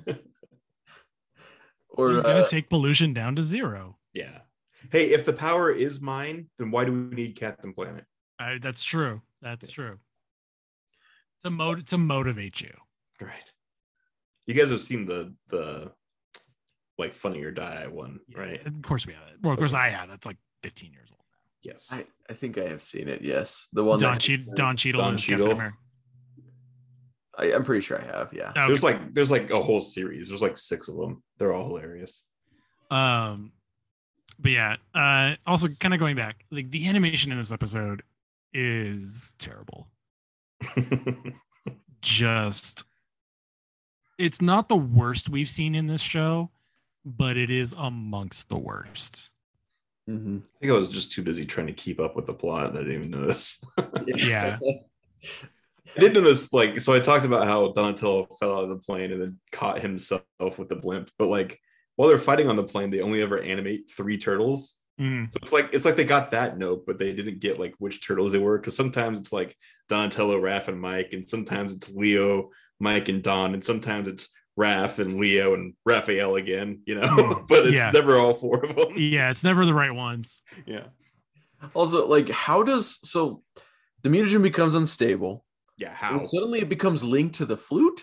[1.90, 4.38] or he's gonna uh, take pollution down to zero yeah.
[4.90, 8.04] Hey, if the power is mine, then why do we need Captain Planet?
[8.38, 9.20] I, that's true.
[9.42, 9.98] That's true.
[11.44, 12.72] To mot to motivate you.
[13.20, 13.52] Right.
[14.46, 15.92] You guys have seen the the
[16.98, 18.64] like Funny or Die one, right?
[18.66, 19.36] Of course we have it.
[19.42, 20.08] Well, of course I have.
[20.08, 21.72] That's like 15 years old now.
[21.72, 21.88] Yes.
[21.90, 23.22] I, I think I have seen it.
[23.22, 25.52] Yes, the one Don, that Cheadle, Don Cheadle Don as Captain Cheadle.
[25.52, 25.76] America.
[27.38, 28.32] I, I'm pretty sure I have.
[28.32, 28.50] Yeah.
[28.50, 28.66] Okay.
[28.66, 30.28] There's like there's like a whole series.
[30.28, 31.22] There's like six of them.
[31.38, 32.22] They're all hilarious.
[32.90, 33.52] Um,
[34.38, 34.76] but yeah.
[34.94, 38.02] Uh, also kind of going back, like the animation in this episode
[38.52, 39.88] is terrible.
[42.02, 42.84] Just,
[44.18, 46.50] it's not the worst we've seen in this show,
[47.04, 49.30] but it is amongst the worst.
[50.10, 52.72] Hmm I think I was just too busy trying to keep up with the plot
[52.72, 53.62] that I didn't even notice.
[54.06, 54.58] Yeah.
[55.96, 59.12] I did notice, like, so I talked about how Donatello fell out of the plane
[59.12, 60.22] and then caught himself
[60.56, 61.58] with the blimp, but like
[61.96, 64.76] while they're fighting on the plane, they only ever animate three turtles.
[65.00, 67.74] Mm, So it's like it's like they got that note, but they didn't get like
[67.78, 68.58] which turtles they were.
[68.58, 69.56] Because sometimes it's like
[69.88, 74.28] Donatello, Raph, and Mike, and sometimes it's Leo, Mike, and Don, and sometimes it's
[74.58, 76.80] Raph and Leo and Raphael again.
[76.86, 77.90] You know, but it's Yeah.
[77.92, 78.92] never all four of them.
[78.96, 80.42] yeah, it's never the right ones.
[80.66, 80.86] Yeah,
[81.74, 83.42] Also, like, how does so
[84.02, 85.44] the mutagen becomes unstable?
[85.76, 85.88] yeah.
[85.88, 86.24] and How?
[86.24, 88.02] suddenly it becomes linked to the flute,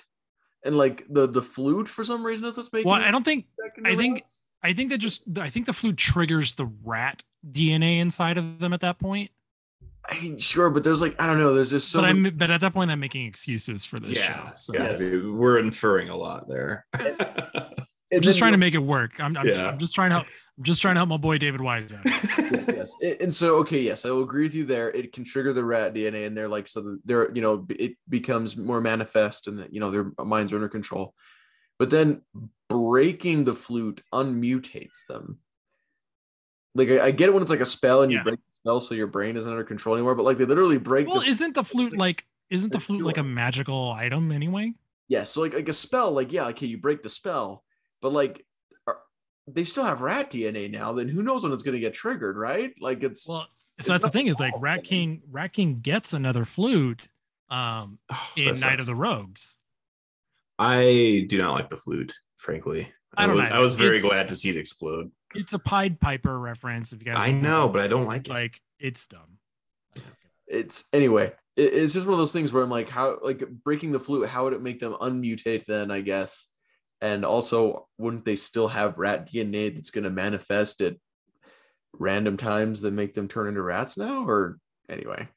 [0.66, 2.90] and like the the flute for some reason is what's making.
[2.90, 4.44] Well, it I don't think back into I think- rats?
[4.64, 7.22] I think that just I think the flute triggers the rat
[7.52, 9.30] DNA inside of them at that point.
[10.10, 11.54] I mean, sure, but there's like I don't know.
[11.54, 14.18] There's just so but many- I'm but at that point I'm making excuses for this
[14.18, 14.52] yeah, show.
[14.58, 14.98] So yeah, Yeah.
[14.98, 16.86] dude, we're inferring a lot there.
[16.94, 19.20] I'm just then trying to make it work.
[19.20, 19.68] I'm, I'm, Yeah.
[19.68, 20.28] I'm just trying to help.
[20.58, 22.00] I'm just trying to help my boy David Wise out.
[22.06, 22.94] yes, yes.
[23.04, 24.90] A- And so, okay, yes, I will agree with you there.
[24.92, 28.56] It can trigger the rat DNA, and they're like, so they're, you know, it becomes
[28.56, 31.14] more manifest, and that you know their minds are under control.
[31.80, 32.22] But then
[32.70, 35.40] breaking the flute unmutates them.
[36.76, 38.24] Like I, I get it when it's like a spell and you Yeah.
[38.24, 40.16] break the spell, so your brain isn't under control anymore.
[40.16, 41.08] But like they literally break.
[41.08, 44.74] Well, the, isn't the flute like isn't the flute like a magical item anyway?
[45.10, 47.64] yeah, so like like a spell, like yeah, okay, you break the spell,
[48.02, 48.46] but like.
[48.88, 49.00] are-
[49.48, 50.92] They still have rat DNA now.
[50.94, 52.74] Then who knows when it's going to get triggered, right?
[52.82, 53.48] Like it's Well,
[53.78, 54.84] It's so that's the thing is like all Rat.
[54.84, 57.08] King Rat King gets another flute
[57.50, 59.58] um Oh, in that Night of the Rogues.
[60.60, 62.92] I do not like the flute, frankly.
[63.16, 63.56] I don't was, either.
[63.56, 65.12] I was very It's- glad to see it explode.
[65.38, 66.92] It's a Pied Piper reference.
[66.94, 68.32] If you guys I know, but I don't like it.
[68.32, 69.38] like it's dumb.
[70.48, 73.92] it's anyway it- it's just one of those things where i'm like how like breaking
[73.92, 76.48] the flute how would it make them unmutate then i guess
[77.02, 80.96] and also wouldn't they still have rat dna that's going to manifest at
[81.94, 84.58] random times that make them turn into rats now or
[84.90, 85.28] anyway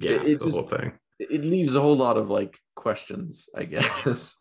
[0.00, 0.92] yeah, it- it the just- whole thing.
[1.18, 4.36] It it leaves a whole lot of like questions i guess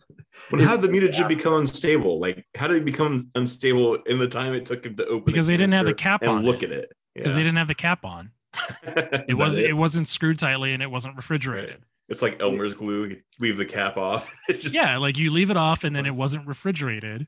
[0.50, 2.20] When If- how did the mutagen become unstable?
[2.20, 5.26] Like, how did it become unstable in the time it took him to open?
[5.26, 6.72] Because they didn't have the cap on look it.
[6.72, 6.94] at it?
[7.16, 8.32] Because they didn't have the cap on.
[8.84, 9.76] It It was it?
[9.76, 11.82] wasn't screwed tightly and it wasn't refrigerated.
[12.10, 13.06] It's like Elmer's glue.
[13.06, 14.32] You leave the cap off.
[14.50, 17.26] Just, Yeah, like you leave it off and then it wasn't refrigerated.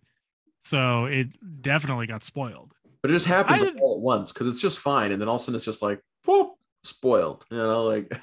[0.59, 1.27] So it
[1.63, 2.73] definitely got spoiled.
[3.01, 5.41] but it just happens all at once because it's just fine and then all of
[5.41, 6.51] a sudden it's just like whoop
[6.83, 8.15] spoiled you know like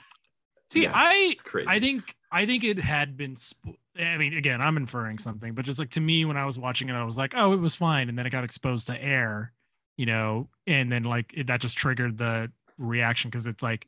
[0.70, 1.36] See, Yeah, I.
[1.68, 3.36] I think I think it had been.
[3.36, 6.58] Sp- I mean, again, I'm inferring something, but just like to me, when I was
[6.58, 9.02] watching it, I was like, oh, it was fine, and then it got exposed to
[9.02, 9.52] air,
[9.96, 13.86] you know, and then like it, that just triggered the reaction because it's like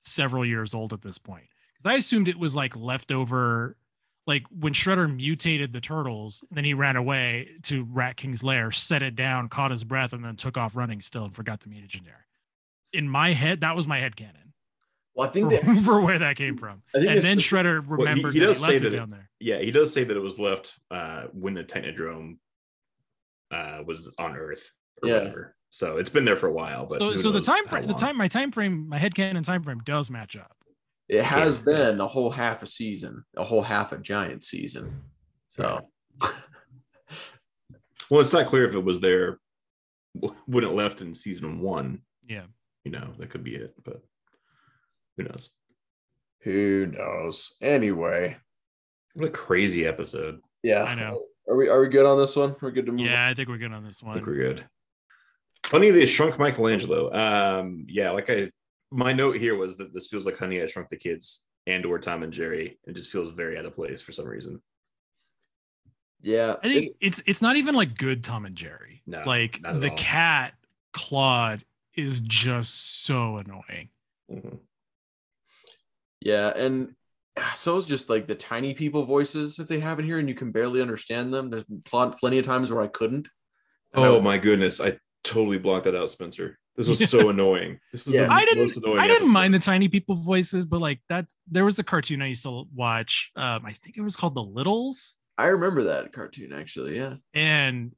[0.00, 1.44] several years old at this point.
[1.74, 3.76] Because I assumed it was like leftover,
[4.26, 9.02] like when Shredder mutated the turtles, then he ran away to Rat King's lair, set
[9.02, 12.04] it down, caught his breath, and then took off running still and forgot the mutagen
[12.04, 12.26] there.
[12.92, 14.45] In my head, that was my head canon
[15.16, 16.82] well i think for, that for where that came from.
[16.94, 18.92] I think And then the- Shredder he- remembered he that does he say left that
[18.92, 19.30] it it- down there.
[19.40, 22.38] Yeah, he does say that it was left uh, when the Technodrome
[23.50, 24.70] uh, was on Earth
[25.02, 25.18] or Yeah.
[25.18, 25.54] whatever.
[25.70, 26.86] So it's been there for a while.
[26.86, 29.80] But So, so the time frame, the time, my time frame, my headcanon time frame
[29.84, 30.56] does match up.
[31.08, 31.62] it has Yeah.
[31.64, 35.02] been a whole half a season a whole half a giant season
[35.50, 35.88] so
[38.10, 39.38] Well, it's not clear if it was there
[40.46, 42.02] when it left in season one.
[42.26, 42.44] Yeah.
[42.84, 44.00] You know, that could be it, but
[45.16, 45.50] who knows?
[46.42, 47.54] Who knows?
[47.60, 48.36] Anyway,
[49.14, 50.40] What a crazy episode.
[50.62, 51.22] yeah, I know.
[51.48, 52.56] Are we are we good on this one?
[52.60, 53.06] We're good to move.
[53.06, 54.34] Yeah, I think we're good on this I think one.
[54.36, 54.64] we're good.
[55.66, 57.12] Funny they shrunk Michelangelo.
[57.12, 58.50] Um, yeah, like I
[58.90, 61.98] my note here was that this feels like Honey I Shrunk the Kids and or
[61.98, 62.78] Tom and Jerry.
[62.86, 64.60] It just feels very out of place for some reason.
[66.22, 66.56] yeah.
[66.62, 69.02] I think it- it's it's not even like good Tom and Jerry.
[69.06, 69.96] No, like not at the all.
[69.96, 70.54] cat
[70.92, 71.64] Claude
[71.96, 73.88] is just so annoying.
[74.30, 74.58] Mhm.
[76.20, 76.94] Yeah, and
[77.54, 80.34] so is just like the tiny people voices that they have in here, and you
[80.34, 81.50] can barely understand them.
[81.50, 83.28] There's pl- plenty of times where I couldn't.
[83.92, 86.58] And I Oh my goodness, I totally blocked that out, Spencer.
[86.76, 87.78] This was so annoying.
[87.92, 88.26] This is Yeah.
[88.26, 89.32] the I didn't most annoying I didn't episode.
[89.32, 92.64] mind the tiny people voices, but like that, there was a cartoon I used to
[92.74, 93.30] watch.
[93.36, 95.16] Um, I think it was called The Littles.
[95.38, 96.96] I remember that cartoon actually.
[96.96, 97.92] Yeah, and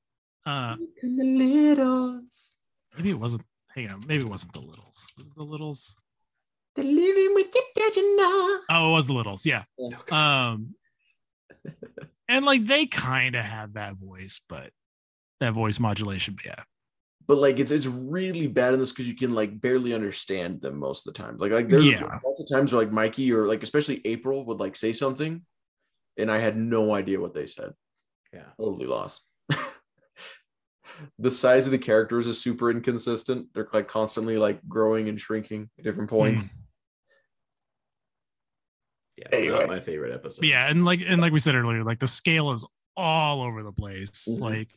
[0.47, 2.51] Uh, And the littles.
[2.97, 3.43] maybe it wasn't.
[3.75, 5.07] Hang on, maybe it wasn't the Littles.
[5.17, 5.95] Was it the Littles?
[6.77, 8.61] They're living with you, don't you know?
[8.71, 9.45] Oh, it was the Littles.
[9.47, 9.65] Yeah.
[10.11, 10.75] Um,
[12.29, 14.71] and like they kind of have that voice, but
[15.41, 16.35] that voice modulation.
[16.35, 16.63] But yeah,
[17.27, 20.79] But like it's it's really bad in this because you can like barely understand them
[20.79, 21.37] most of the time.
[21.39, 22.19] Like like there's Yeah.
[22.25, 25.45] lots of times where like Mikey or like especially April would like say something,
[26.17, 27.73] and I had no idea what they said.
[28.33, 28.45] Yeah.
[28.59, 29.23] Totally lost.
[31.19, 33.49] The size of the characters is super inconsistent.
[33.55, 36.49] They're like constantly like growing and shrinking at different points.
[39.17, 39.27] Yeah.
[39.33, 39.59] Anyway.
[39.59, 40.45] Not my favorite episode.
[40.45, 43.73] Yeah, and like and like we said earlier, like the scale is all over the
[43.73, 44.29] place.
[44.29, 44.41] Mhm.
[44.41, 44.69] Like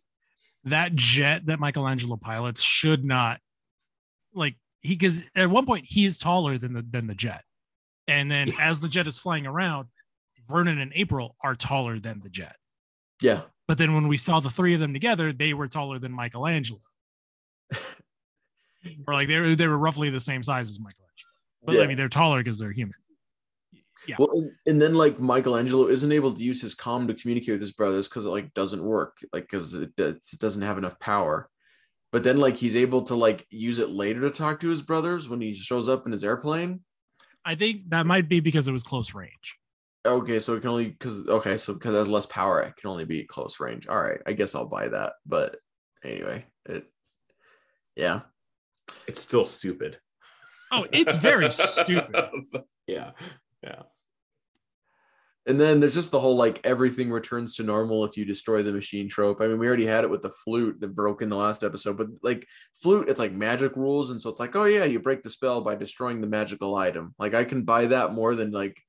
[0.63, 3.39] that jet that Michelangelo pilots should not
[4.33, 7.43] like he because at one point he is taller than the than the jet.
[8.07, 9.87] And then as the jet is flying around,
[10.47, 12.55] Vernon and April are taller than the jet.
[13.21, 13.41] Yeah.
[13.71, 16.81] But then when we saw the three of them together, they were taller than Michelangelo.
[19.07, 21.31] or like they were they were roughly the same size as Michelangelo.
[21.63, 21.83] But Yeah.
[21.83, 22.95] I mean they're taller because they're human.
[24.09, 24.17] Yeah.
[24.19, 27.61] Well, and, and then like Michelangelo isn't able to use his comm to communicate with
[27.61, 31.47] his brothers because it like doesn't work, like because it, it doesn't have enough power.
[32.11, 35.29] But then like he's able to like use it later to talk to his brothers
[35.29, 36.81] when he shows up in his airplane.
[37.45, 39.60] I think that might be because it was close range.
[40.03, 42.89] Okay, so it can only because okay, so because it has less power, it can
[42.89, 43.87] only be close range.
[43.87, 45.13] All right, I guess I'll buy that.
[45.25, 45.57] But
[46.03, 46.85] anyway, it
[47.95, 48.21] yeah.
[49.07, 49.99] It's still stupid.
[50.71, 52.15] Oh, it's very stupid.
[52.87, 53.11] yeah.
[53.61, 53.83] Yeah.
[55.47, 58.71] And then there's just the whole like everything returns to normal if you destroy the
[58.71, 59.41] machine trope.
[59.41, 61.97] I mean, we already had it with the flute that broke in the last episode,
[61.97, 64.11] but like flute, it's like magic rules.
[64.11, 67.15] And so it's like, oh yeah, you break the spell by destroying the magical item.
[67.17, 68.81] Like I can buy that more than like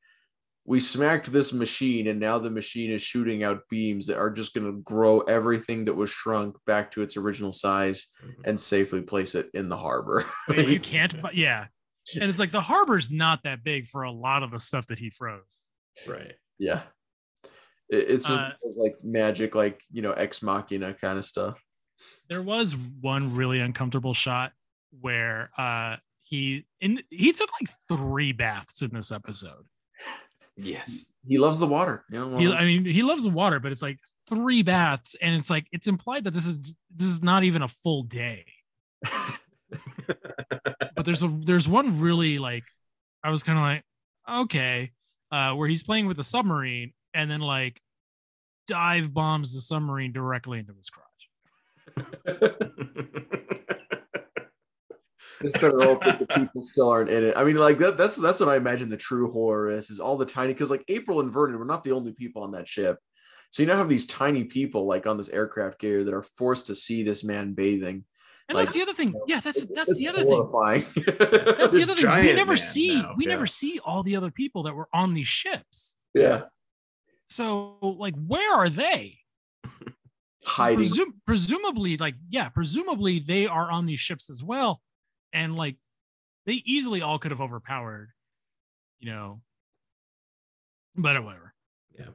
[0.65, 4.55] we smacked this machine and now the machine is shooting out beams that are just
[4.55, 8.07] going to grow everything that was shrunk back to its original size
[8.45, 10.25] and safely place it in the harbor.
[10.49, 11.67] Wait, you can't, but yeah.
[12.15, 14.99] And it's like the harbor's not that big for a lot of the stuff that
[15.01, 15.67] he froze.
[16.07, 16.35] Right.
[16.59, 16.83] yeah.
[17.89, 21.61] It- It's just Uh, it's like magic, like, you know, ex machina kind of stuff.
[22.29, 24.53] There was one really uncomfortable shot
[25.01, 29.65] where uh he in he took like three baths in this episode.
[30.63, 31.07] Yes.
[31.27, 32.05] he loves the water.
[32.11, 33.99] You know, He, I mean, he loves the water, but it's like
[34.29, 37.69] three baths, and it's like it's implied that this is this is not even a
[37.69, 38.45] full day.
[40.95, 42.65] but there's a there's one really like
[43.25, 43.85] I was kind of like
[44.45, 44.93] okay,
[45.31, 47.81] uh, where he's playing with a submarine and then like
[48.67, 51.09] dive bombs the submarine directly into his crotch.
[55.43, 57.37] Just to hope that the people still aren't in it.
[57.37, 59.91] I mean, like that, that's that's what I imagine the true horror is.
[59.91, 62.53] Is all the tiny because like April and Vernon were not the only people on
[62.53, 62.99] that ship.
[63.51, 66.67] So you now have these tiny people like on this aircraft carrier that are forced
[66.69, 68.05] to see this man bathing.
[68.49, 69.15] And Like, that's the other thing.
[69.27, 70.49] Yeah, that's that's it's the other thing.
[71.07, 72.25] That's the other thing.
[72.27, 73.31] We never see now, we yeah.
[73.33, 75.97] never see all the other people that were on these ships.
[76.15, 76.43] yeah,
[77.27, 79.19] So like, where are they?
[80.45, 80.81] hiding.
[80.81, 84.81] Presum- presumably, like, yeah, presumably they are on these ships as well,
[85.33, 85.77] and like,
[86.47, 88.11] they easily all could have overpowered,
[88.99, 89.41] you know.
[90.95, 91.55] But whatever.
[91.99, 92.07] Yeah.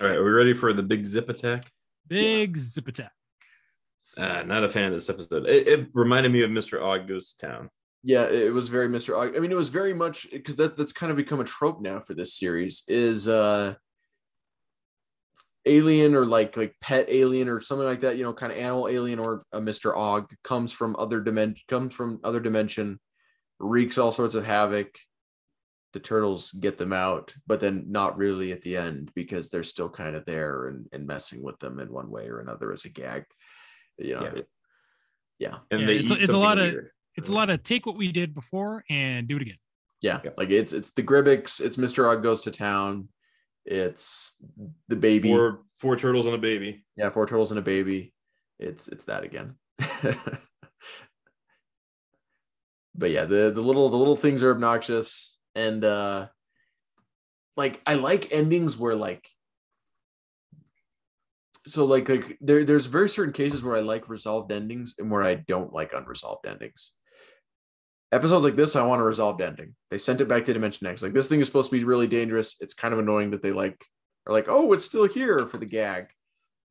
[0.00, 0.16] All right.
[0.16, 1.64] Are we ready for the big zip attack?
[2.06, 3.12] Big zip attack.
[4.16, 5.46] Uh, not a fan of this episode.
[5.46, 6.82] It, it reminded me of Mr.
[6.82, 7.70] Ogg Goes to Town.
[8.02, 9.16] Yeah, it was very Mr.
[9.16, 11.80] Ogg- I mean, it was very much because that that's kind of become a trope
[11.80, 13.74] now for this series is uh
[15.64, 18.88] alien or like like pet alien or something like that, you know, kind of animal
[18.88, 19.96] alien or a Mr.
[19.96, 22.98] Ogg comes from other dimension comes from other dimension,
[23.60, 24.98] wreaks all sorts of havoc.
[25.92, 29.90] The turtles get them out, but then not really at the end because they're still
[29.90, 32.88] kind of there and, and messing with them in one way or another as a
[32.88, 33.24] gag.
[33.98, 34.32] You know, Yeah.
[34.36, 34.48] it-
[35.38, 35.58] yeah.
[35.70, 36.90] And Yeah, they it's- it's a something lot of- weird.
[37.16, 39.58] It's a lot of take what we did before and do it again.
[40.00, 40.38] Yeah, Yep.
[40.38, 42.10] like it's it's the Gribbix, it's Mr.
[42.10, 43.10] Ogg goes to town,
[43.64, 44.36] it's
[44.88, 45.28] the baby.
[45.30, 46.84] Four four turtles and a baby.
[46.96, 48.12] Yeah, four turtles and a baby.
[48.58, 49.56] It's it's that again.
[52.94, 56.26] but yeah, the the little the little things are obnoxious and uh
[57.56, 59.28] like I like endings where like
[61.66, 65.22] so like like there there's very certain cases where I like resolved endings and where
[65.22, 66.92] I don't like unresolved endings.
[68.12, 69.74] Episodes like this, I want a resolved ending.
[69.90, 71.02] They sent it back to Dimension X.
[71.02, 72.56] Like this thing is supposed to be really dangerous.
[72.60, 73.82] It's kind of annoying that they like
[74.26, 76.08] are like, oh, it's still here for the gag,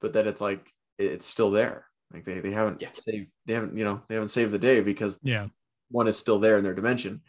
[0.02, 0.70] but then it's like
[1.00, 1.88] it's still there.
[2.14, 2.90] Like they they haven't Yeah.
[2.92, 5.48] saved they haven't you know they haven't saved the day because Yeah.
[5.90, 7.22] one is still there in their dimension.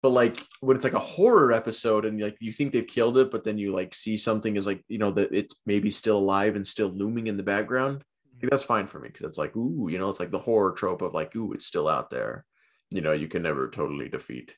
[0.00, 3.30] But like when it's like a horror episode and like you think they've killed it,
[3.30, 6.56] but then you like see something is like you know that it's maybe still alive
[6.56, 8.04] and still looming in the background.
[8.40, 10.72] Like, that's fine for me because it's like, ooh, you know, it's like the horror
[10.72, 12.44] trope of like, ooh, it's still out there.
[12.90, 14.56] You know, you can never totally defeat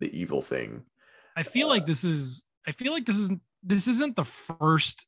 [0.00, 0.82] the evil thing.
[1.36, 5.06] I feel like this is I feel like this isn't this isn't the first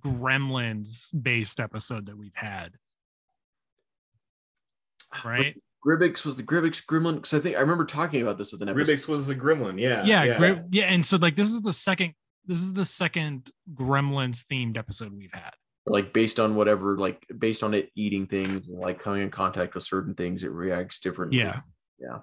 [0.00, 2.74] Gremlins based episode that we've had.
[5.24, 5.60] Right?
[5.86, 8.68] Gribbix was the Gribbix Gremlin because I think I remember talking about this with an
[8.68, 8.94] episode.
[8.94, 9.78] Rubik's was the gremlin.
[9.78, 10.04] Yeah.
[10.04, 10.38] Yeah, yeah.
[10.38, 12.14] Gre- yeah, and so like this is the second
[12.46, 15.52] this is the second Gremlins themed episode we've had.
[15.86, 19.84] like based on whatever, like based on it eating things, like coming in contact with
[19.84, 21.38] certain things, it reacts differently.
[21.38, 21.60] Yeah.
[21.98, 22.18] Yeah.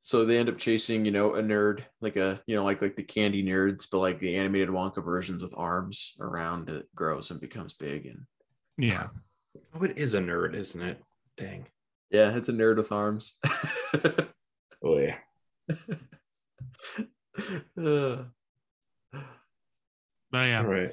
[0.00, 2.96] So they end up chasing, you know, a nerd, like a, you know, like like
[2.96, 7.40] the candy nerds, but like the animated Wonka versions with arms around it grows and
[7.40, 8.20] becomes big, and
[8.76, 9.08] Yeah.
[9.74, 11.02] Oh, it is a nerd, isn't it?
[11.36, 11.66] Dang.
[12.10, 13.38] yeah, it's a nerd with arms.
[14.82, 15.16] Oh yeah.
[17.76, 18.24] Uh,
[20.30, 20.58] But yeah.
[20.60, 20.92] All right.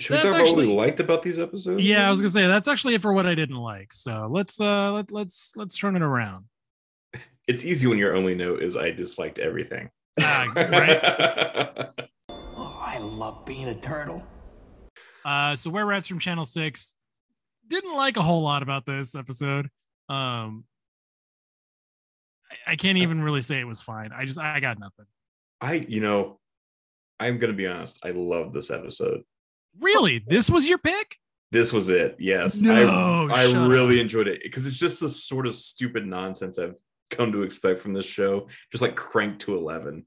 [0.00, 1.82] Should we That's talk about what actually- we liked about these episodes?
[1.82, 3.92] Yeah, I was gonna say that's actually it for what I didn't like.
[3.92, 6.46] So let's uh let, let's let's turn it around.
[7.46, 9.90] It's easy when your only note is I disliked everything.
[10.20, 11.88] Ah, right.
[12.56, 14.26] Oh, I love being a turtle.
[15.24, 16.94] Uh, so Were Rats from Channel Six
[17.68, 19.68] didn't like a whole lot about this episode.
[20.08, 20.64] Um,
[22.50, 24.10] I, I can't even really say it was fine.
[24.12, 25.06] I just I got nothing.
[25.60, 26.38] I, you know,
[27.20, 27.98] I'm gonna be honest.
[28.04, 29.22] I love this episode.
[29.80, 31.16] Really, this was your pick?
[31.52, 32.16] This was it.
[32.18, 32.60] Yes.
[32.60, 36.58] No, I, I shut really enjoyed it because it's just the sort of stupid nonsense
[36.58, 36.74] I've
[37.10, 38.48] come to expect from this show.
[38.72, 40.04] Just like cranked to 11.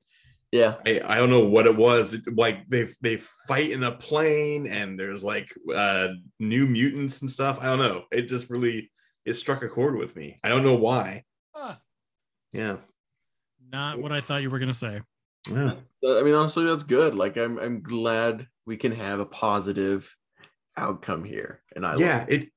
[0.51, 2.13] yeah, I, I don't know what it was.
[2.15, 6.09] It- like they they fight in a plane and there's like uh
[6.39, 7.59] new mutants and stuff.
[7.61, 8.03] I don't know.
[8.11, 8.91] It just really
[9.25, 10.39] it struck a chord with me.
[10.43, 11.23] I don't know why.
[11.55, 11.79] Ah,
[12.53, 12.77] Yeah.
[13.71, 15.01] not what I thought you were gonna say.
[15.51, 15.73] Yeah.
[16.05, 17.15] I mean, honestly, that's good.
[17.15, 20.15] Like, I'm I'm glad we can have a positive
[20.77, 22.51] outcome here, and I Yeah, it it.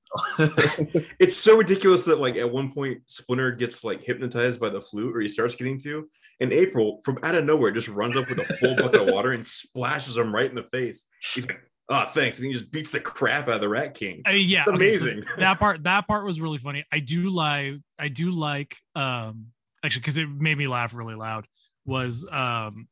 [1.21, 5.17] it's so ridiculous that like at one point Splinter gets like hypnotized by the flute
[5.17, 6.09] or he starts getting to
[6.41, 9.33] and April from out of nowhere just runs up with a full bucket of water
[9.33, 11.07] and splashes him right in the face.
[11.35, 11.61] He's like,
[11.91, 12.39] oh thanks.
[12.39, 14.23] And he just beats the crap out of the Rat King.
[14.27, 15.25] Uh, yeah, It's okay, so amazing.
[15.39, 16.85] that part that part was really funny.
[16.91, 19.47] I do like I do like um
[19.85, 21.47] actually because it made me laugh really loud
[21.91, 22.89] was um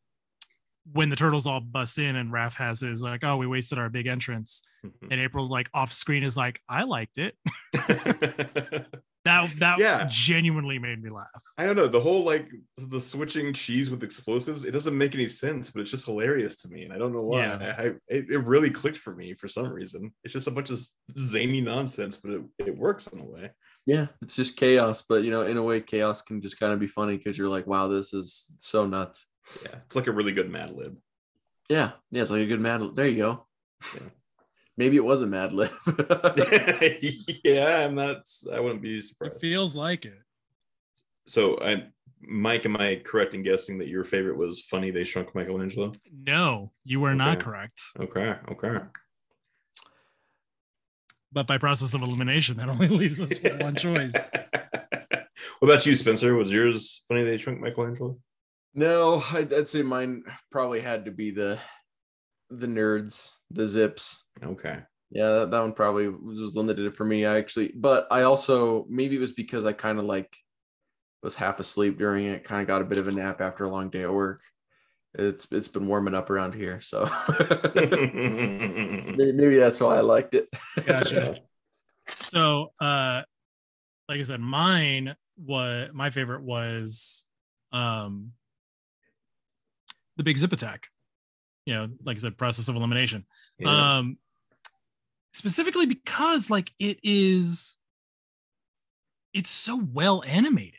[0.92, 3.88] when the turtles all bust in and Raph has his like oh we wasted our
[3.90, 4.62] big entrance
[5.10, 7.34] and April's like off screen is like I liked it
[9.24, 10.06] that that Yeah.
[10.10, 11.26] genuinely made me laugh.
[11.58, 11.88] I don't know.
[11.88, 15.90] The whole like the switching cheese with explosives, it doesn't make any sense, but it's
[15.90, 16.84] just hilarious to me.
[16.84, 17.40] And I don't know why.
[17.40, 17.74] Yeah.
[17.78, 20.12] I, it, it really clicked for me for some reason.
[20.24, 20.80] It's just a bunch of
[21.18, 23.50] zany nonsense, but it, it works in a way.
[23.88, 26.78] Yeah, it's just chaos, but you know, in a way, chaos can just kind of
[26.78, 29.24] be funny because you're like, wow, this is so nuts.
[29.62, 29.76] Yeah.
[29.86, 30.98] It's like a really good Mad Lib.
[31.70, 32.82] Yeah, yeah, it's like a good Mad.
[32.82, 32.94] Lib.
[32.94, 33.46] There you go.
[33.94, 34.08] Yeah.
[34.76, 35.70] Maybe it was a Mad Lib.
[37.42, 39.36] yeah, I'm not I wouldn't be surprised.
[39.36, 40.20] It feels like it.
[41.26, 41.86] So I
[42.20, 45.92] Mike, am I correct in guessing that your favorite was funny they shrunk Michelangelo?
[46.12, 47.80] No, you were not correct.
[47.98, 48.80] Okay, okay.
[51.32, 54.32] But by process of elimination, that only leaves us with one choice.
[55.58, 56.34] what about you, Spencer?
[56.34, 58.18] Was yours funny they shrunk Michelangelo?
[58.74, 61.58] no, I'd, I'd say mine probably had to be the
[62.50, 64.24] the nerds, the zips.
[64.42, 64.78] Okay.
[65.10, 67.26] Yeah, that, that one probably was was the one that did it for me.
[67.26, 70.34] I actually, but I also maybe it was because I kind of like
[71.22, 72.44] was half asleep during it.
[72.44, 74.42] Kind of got a bit of a nap after a long day at work.
[75.18, 77.04] It's it's been warming up around here, so
[77.74, 80.48] maybe, maybe that's why I liked it.
[80.86, 81.36] Gotcha.
[82.14, 83.20] so uh
[84.08, 87.26] like i said mine was my favorite was
[87.72, 88.32] um
[90.16, 90.86] the big zip attack
[91.66, 93.26] you know like i said process of elimination
[93.58, 93.98] Yeah.
[93.98, 94.16] um
[95.34, 97.76] specifically because like it is
[99.34, 100.74] it's so well animated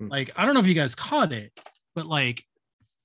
[0.00, 0.08] Hmm.
[0.08, 1.52] like i don't know if you guys caught it
[1.94, 2.44] but like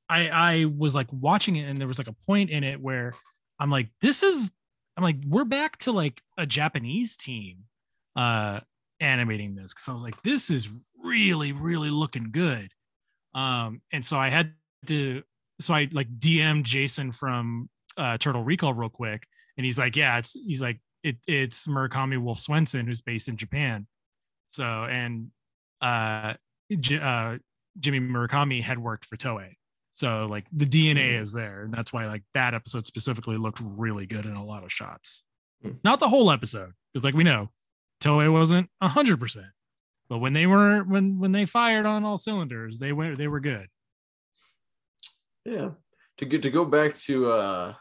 [0.09, 3.13] i i was like watching it and there was like a point in it where
[3.59, 4.51] i'm like this is
[4.97, 7.59] i'm like we're back to like a japanese team
[8.15, 8.59] uh
[8.99, 10.69] animating this because i was like this is
[11.03, 12.69] really really looking good.
[13.33, 14.53] Um and so i had
[14.87, 15.23] to
[15.61, 19.23] so i like dm jason from uh turtle recall real quick
[19.57, 23.37] and he's like yeah it's he's like it, it's murakami wolf swenson who's based in
[23.37, 23.87] japan.
[24.47, 25.27] So and
[25.81, 26.33] uh,
[26.77, 27.37] J- uh
[27.79, 29.53] jimmy murakami had worked for toei
[29.91, 31.21] so like the dna Mhm.
[31.21, 34.63] is there and that's why like that episode specifically looked really good in a lot
[34.63, 35.23] of shots
[35.63, 35.79] Mhm.
[35.83, 37.49] not the whole episode because like we know
[38.01, 39.45] toei wasn't 100%
[40.07, 43.39] but when they were when when they fired on all cylinders they went they were
[43.39, 43.67] good
[45.45, 45.71] yeah,
[46.17, 47.73] to get to go back to uh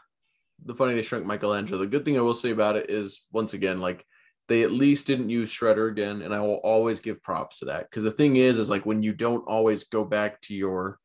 [0.65, 1.79] the funny they shrunk Michelangelo.
[1.79, 4.05] The good thing I will say about it is once again, like
[4.47, 7.89] they at least didn't use Shredder again, and I will always give props to that.
[7.89, 10.99] Because the thing is, is like when you don't always go back to your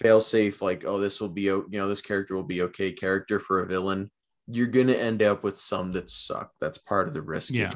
[0.00, 2.92] fail safe, like oh this will be o- you know this character will be okay
[2.92, 4.10] character for a villain,
[4.46, 6.52] you're gonna end up with some that suck.
[6.60, 7.52] That's part of the risk.
[7.52, 7.72] Yeah.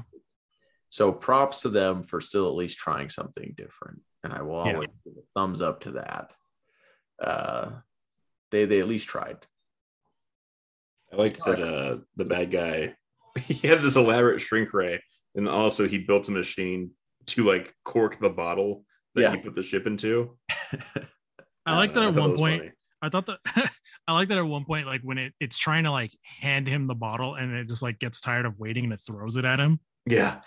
[0.89, 4.75] So props to them for still at least trying something different, and I will Yeah.
[4.75, 6.33] always give a thumbs up to that.
[7.23, 7.71] Uh,
[8.51, 9.47] they they at least tried.
[11.13, 12.95] I liked that uh the bad guy
[13.45, 15.01] he had this elaborate shrink ray,
[15.35, 16.91] and also he built a machine
[17.27, 19.31] to like cork the bottle that Yeah.
[19.33, 20.37] he put the ship into.
[21.67, 22.61] I like that Uh, at one point.
[22.63, 22.73] funny.
[23.03, 23.39] I thought that
[24.07, 26.87] I like that at one point, like when it, it's trying to like hand him
[26.87, 29.59] the bottle and it just like gets tired of waiting and it throws it at
[29.59, 29.81] him.
[30.07, 30.41] Yeah.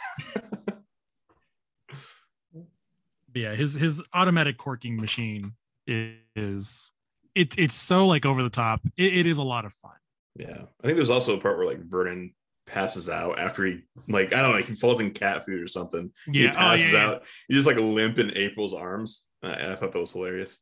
[2.54, 5.54] But yeah, his his automatic corking machine
[5.88, 6.92] is
[7.34, 8.82] it's it's so like over the top.
[8.98, 9.92] It, it is a lot of fun.
[10.36, 10.64] Yeah.
[10.84, 12.34] I think there's also a part where like Vernon
[12.66, 16.12] passes out after he like I don't know, he falls in cat food or something.
[16.32, 17.08] he Yeah, oh, passes yeah, yeah.
[17.08, 17.24] out.
[17.48, 19.26] He's just like limp in April's arms.
[19.42, 20.60] I, I thought that was hilarious.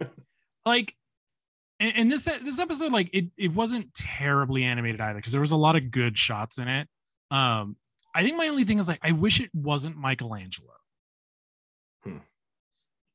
[0.66, 0.94] Like,
[1.80, 5.52] and, and this this episode, like it it wasn't terribly animated either because there was
[5.52, 6.86] a lot of good shots in it.
[7.30, 7.76] Um,
[8.14, 10.74] I think my only thing is like I wish it wasn't Michelangelo.
[12.04, 12.18] Hmm.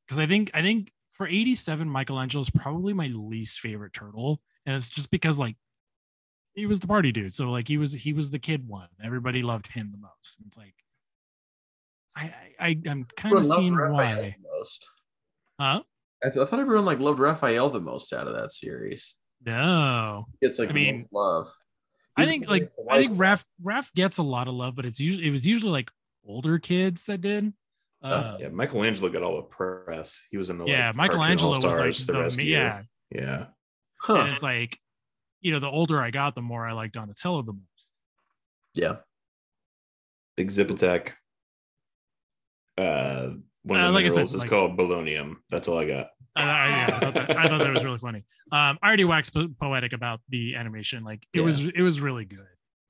[0.08, 4.42] Because I think I think for 87, Michelangelo is probably my least favorite turtle.
[4.66, 5.56] And it's just because like
[6.54, 7.34] he was the party dude.
[7.34, 8.88] So like he was he was the kid one.
[9.04, 10.40] Everybody loved him the most.
[10.40, 10.76] And it's like
[12.16, 14.36] I I, I I'm kind of seeing Raphael why.
[14.58, 14.88] most.
[15.60, 15.82] Huh?
[16.24, 19.16] I, th- I thought everyone like loved Raphael the most out of that series.
[19.46, 20.26] No.
[20.42, 21.54] It's like I mean, most love.
[22.16, 23.36] I think like I think guy.
[23.36, 25.90] Raph Raph gets a lot of love, but it's usually it was usually like
[26.26, 27.54] older kids that did.
[28.02, 30.22] Uh, yeah, Michelangelo got all the press.
[30.30, 32.82] He was in the yeah, like, Michelangelo was like All-Stars, the, yeah,
[33.12, 33.46] Yeah.
[34.02, 34.16] Huh.
[34.16, 34.78] and it's like
[35.44, 38.00] you know the older I got, the more I liked Donatello the most.
[38.74, 38.96] yeah.
[40.36, 41.16] Big Zip Attack.
[42.78, 43.34] Uh
[43.66, 45.36] one of Uh, the like said, is like- called bolonium.
[45.50, 46.08] That's all I got.
[46.36, 48.24] I, I, yeah, I, thought that, I thought that was really funny.
[48.52, 51.04] Um, I already waxed po- poetic about the animation.
[51.04, 51.46] Like it Yeah.
[51.46, 52.40] was it was really good.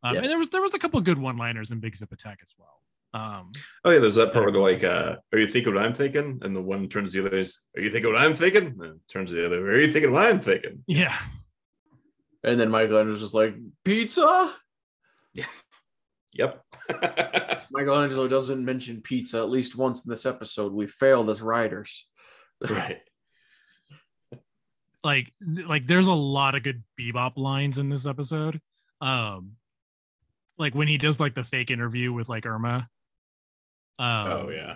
[0.03, 0.21] Um, Yeah.
[0.21, 2.53] and there was there was a couple good one liners in Big Zip Attack as
[2.57, 2.79] well.
[3.13, 3.51] Um,
[3.83, 6.39] Oh yeah, there's that part where they're like, uh, "Are you thinking what I'm thinking?"
[6.41, 8.99] And the one turns to the other is, "Are you thinking what I'm thinking?" And
[9.09, 11.15] turns to the other, "Are you thinking what I'm thinking?" yeah,
[12.43, 14.53] And then Michelangelo's just like, pizza?
[15.33, 15.45] Yeah.
[16.33, 16.61] Yep.
[17.71, 20.73] Michelangelo doesn't mention pizza at least once in this episode.
[20.73, 22.07] We failed as writers.
[22.69, 22.99] right.
[25.03, 25.33] like
[25.65, 28.59] like there's a lot of good bebop lines in this episode
[29.01, 29.51] um
[30.57, 32.87] like when he does like the fake interview with like irma
[33.99, 34.75] um oh yeah.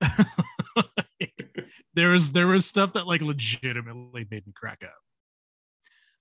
[1.94, 4.94] there was there was stuff that like legitimately made me crack up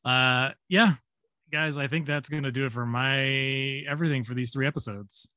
[0.06, 0.96] uh yeah
[1.52, 3.24] guys i think that's gonna do it for my
[3.88, 5.30] everything for these three episodes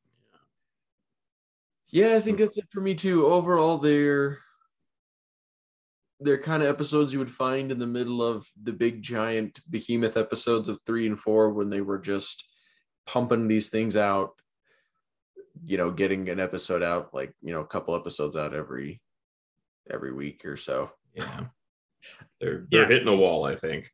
[1.91, 3.27] Yeah, I think that's it for me too.
[3.27, 4.39] Overall, they're
[6.19, 10.17] they're kind of episodes you would find in the middle of the big giant behemoth
[10.17, 12.49] episodes of three and four when they were just
[13.07, 14.33] pumping these things out.
[15.65, 19.01] You know, getting an episode out like you know a couple episodes out every
[19.89, 20.91] every week or so.
[21.15, 21.47] Yeah.
[22.41, 22.89] They're they're Yeah.
[22.89, 23.91] hitting a wall, I think.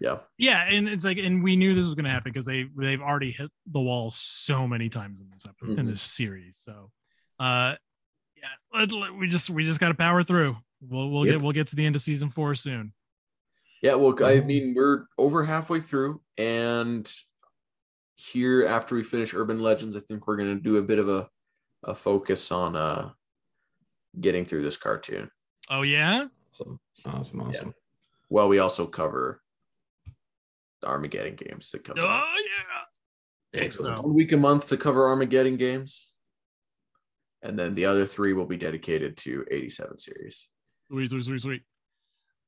[0.00, 3.00] Yeah, yeah and it's like and we knew this was gonna happen because they they've
[3.00, 5.88] already hit the wall so many times in this episode, in Mhm.
[5.90, 6.90] this series so
[7.40, 7.76] uh
[8.36, 11.34] yeah let- let- we just we just gotta power through we'll we'll Yep.
[11.36, 12.92] get we'll get to the end of season four soon
[13.82, 13.94] yeah.
[13.94, 17.08] Well, I mean, we're over halfway through, and
[18.16, 21.28] here after we finish Urban Legends, I think we're gonna do a bit of a
[21.84, 23.10] a focus on uh
[24.20, 25.30] getting through this cartoon.
[25.70, 26.80] oh yeah Awesome.
[27.04, 27.40] Awesome.
[27.42, 27.74] Awesome.
[28.30, 29.45] Well, we also cover the
[30.84, 32.34] Armageddon games to cover oh
[33.54, 33.96] yeah Excellent.
[33.98, 36.12] So- one week a month to cover Armageddon games,
[37.42, 40.48] and then the other three will be dedicated to 87 series.
[40.88, 41.62] Sweet, sweet, sweet, sweet.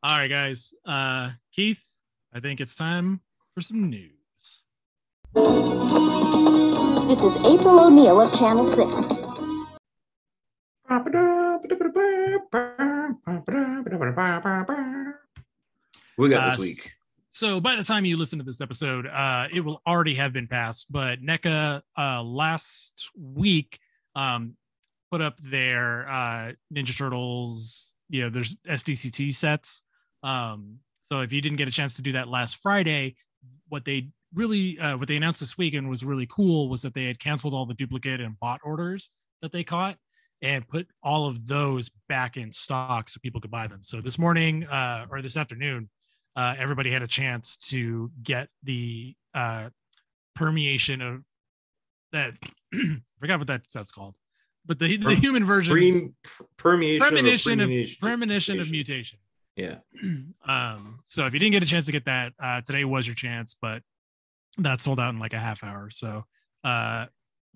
[0.03, 0.75] All right, guys.
[0.85, 1.83] Uh, Keith,
[2.35, 3.21] I think it's time
[3.55, 4.13] for some news.
[7.09, 9.09] This is April O'Neil of Channel 6.
[16.17, 16.93] We got Uh, this week.
[17.31, 20.49] So by the time you listen to this episode, uh, it will already have been
[20.49, 20.91] passed.
[20.91, 23.79] But NECA uh, last week
[24.15, 24.57] um,
[25.11, 29.83] put up their uh, Ninja Turtles, you know, there's SDCC sets.
[30.23, 33.17] Um, so if you didn't get a chance to do that last Friday,
[33.69, 36.95] what they really uh, what they announced this week and was really cool was that
[36.95, 39.11] they had canceled all the duplicate and bot orders
[39.43, 39.97] that they caught
[40.43, 43.83] and put all of those back in stock so people could buy them.
[43.83, 45.89] So this morning uh, or this afternoon,
[46.39, 49.71] uh, everybody had a chance to get the uh,
[50.37, 51.25] permeation of
[52.13, 52.35] that.
[53.19, 54.15] forgot what that, that's called,
[54.65, 55.75] but the, the human version.
[55.75, 56.15] Prem-
[56.57, 59.19] permeation, premonition of, of premonition- premonition of mutation.
[59.57, 59.79] Yeah.
[60.47, 63.17] um, so if you didn't get a chance to get that, uh, today was your
[63.17, 63.83] chance, but
[64.59, 65.91] that sold out in like a half hour.
[65.91, 66.25] So
[66.63, 67.07] uh,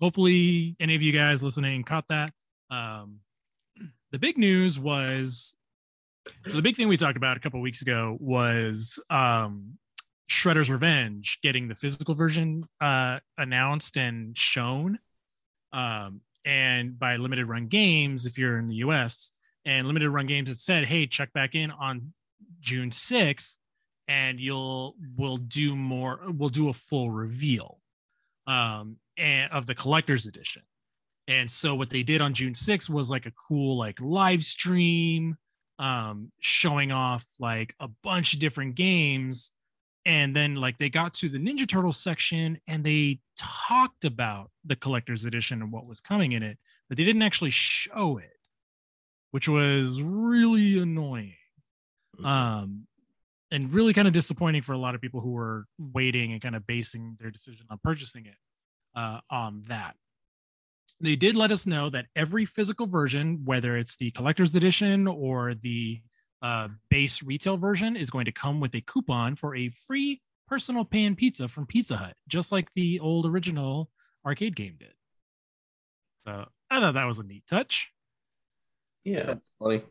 [0.01, 2.31] hopefully any of you guys listening caught that.
[2.69, 3.19] Um,
[4.11, 5.55] the big news was
[6.47, 9.77] so the big thing we talked about a couple weeks ago was um,
[10.29, 14.99] Shredder's Revenge getting the physical version uh, announced and shown.
[15.71, 19.31] Um, and by limited run games, if you're in the US,
[19.65, 22.13] and limited run games had said hey check back in on
[22.59, 23.53] june 6th
[24.07, 27.79] and you'll we'll do more we'll do a full reveal
[28.47, 30.61] um and of the collector's edition
[31.27, 35.37] and so what they did on june 6th was like a cool like live stream
[35.83, 39.51] um showing off like a bunch of different games.
[40.05, 44.75] And then like they got to the ninja turtles section and they talked about the
[44.75, 46.57] collector's edition and what was coming in it
[46.87, 48.37] but they didn't actually show it
[49.31, 51.35] which was really annoying.
[52.23, 52.87] Um
[53.51, 56.55] and really kind of disappointing for a lot of people who were waiting and kind
[56.55, 58.35] of basing their decision on purchasing it
[58.95, 59.95] uh, on that
[61.03, 65.53] they did let us know that every physical version whether it's the collector's edition or
[65.55, 66.01] the
[66.41, 70.83] uh, base retail version is going to come with a coupon for a free personal
[70.83, 73.89] pan pizza from pizza hut just like the old original
[74.25, 74.93] arcade game did
[76.25, 77.89] so i thought that was a neat touch
[79.03, 79.35] Yeah.
[79.59, 79.83] Funny.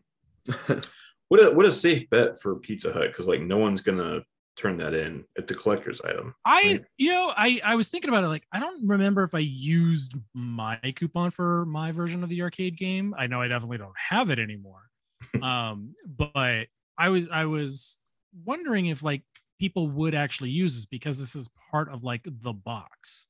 [1.29, 4.21] What a what a safe bet for Pizza Hut because like no one's gonna
[4.57, 5.25] turn that in.
[5.37, 6.35] It's a collector's item.
[6.45, 6.85] I, Right.
[6.99, 8.29] you know, I I was thinking about it.
[8.29, 12.77] Like, I don't remember if I used my coupon for my version of the arcade
[12.77, 13.15] game.
[13.17, 14.89] I know I definitely don't have it anymore.
[15.43, 16.67] um, but
[16.99, 17.99] I was I was
[18.45, 19.23] wondering if like
[19.59, 23.29] people would actually use this because this is part of like the box.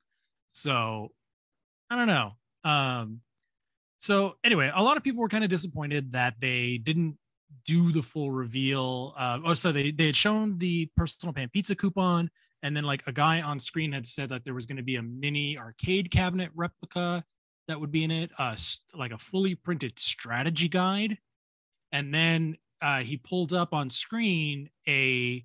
[0.49, 1.09] So
[1.91, 2.33] I don't know.
[2.65, 3.21] Um,
[4.01, 7.17] so anyway, a lot of people were kind of disappointed that they didn't
[7.67, 9.15] do the full reveal.
[9.17, 12.31] Uh, oh, so they they had shown the personal pan pizza coupon,
[12.63, 14.97] and then like a guy on screen had said that there was going to be
[14.97, 17.25] a mini arcade cabinet replica
[17.69, 18.57] that would be in it, uh,
[18.95, 21.19] like a fully printed strategy guide,
[21.93, 25.45] and then uh, he pulled up on screen a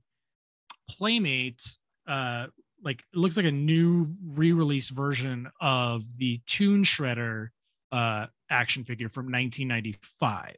[0.89, 2.47] Playmates, uh,
[2.83, 7.49] like it looks like a new re-release version of the Toon Shredder
[7.91, 10.55] uh, action figure from 1995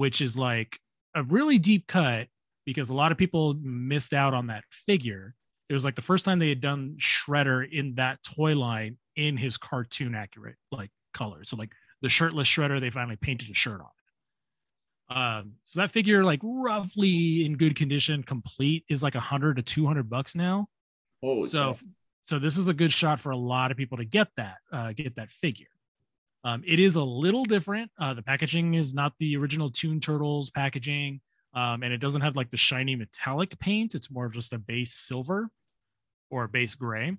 [0.00, 0.80] which is like
[1.14, 2.26] a really deep cut
[2.64, 5.34] because a lot of people missed out on that figure.
[5.68, 9.36] It was like the first time they had done Shredder in that toy line in
[9.36, 11.44] his cartoon accurate like color.
[11.44, 13.82] So like the shirtless Shredder, they finally painted a shirt
[15.10, 15.42] on.
[15.42, 19.62] Um, so that figure, like roughly in good condition, complete, is like a hundred to
[19.62, 20.66] two hundred bucks now.
[21.22, 21.76] Holy so,
[22.22, 24.94] so this is a good shot for a lot of people to get that, uh,
[24.94, 25.66] get that figure.
[26.44, 27.90] Um, it is a little different.
[27.98, 31.20] Uh, the packaging is not the original Toon Turtles packaging,
[31.54, 33.94] um, and it doesn't have like the shiny metallic paint.
[33.94, 35.50] It's more of just a base silver
[36.30, 37.16] or a base gray.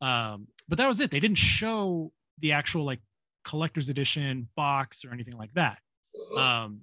[0.00, 1.10] Um, but that was it.
[1.10, 3.00] They didn't show the actual like
[3.44, 5.78] collector's edition box or anything like that.
[6.36, 6.80] Um,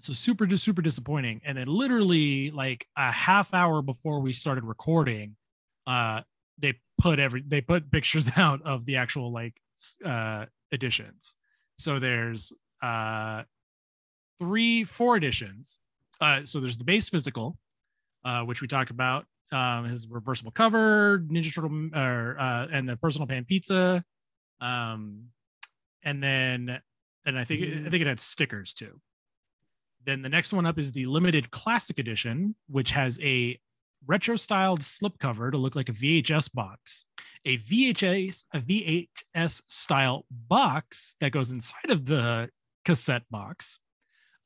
[0.00, 1.40] so super dis- super disappointing.
[1.44, 5.36] And then literally like a half hour before we started recording,
[5.86, 6.22] uh,
[6.58, 9.54] they put every they put pictures out of the actual like
[10.04, 11.36] uh editions.
[11.76, 12.52] So there's
[12.82, 13.42] uh
[14.40, 15.78] three, four editions.
[16.20, 17.56] Uh so there's the base physical,
[18.24, 19.26] uh, which we talked about.
[19.52, 24.04] Um his reversible cover, Ninja Turtle or uh and the personal pan pizza.
[24.60, 25.26] Um
[26.02, 26.80] and then
[27.24, 29.00] and I think I think it had stickers too.
[30.04, 33.58] Then the next one up is the limited classic edition, which has a
[34.06, 37.04] retro styled slipcover to look like a VHS box,
[37.44, 42.48] a VHS a VHS style box that goes inside of the
[42.84, 43.78] cassette box,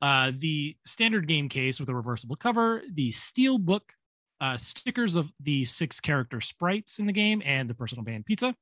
[0.01, 3.93] uh, the standard game case with a reversible cover, the steel book,
[4.41, 8.53] uh, stickers of the six character sprites in the game, and the personal band pizza.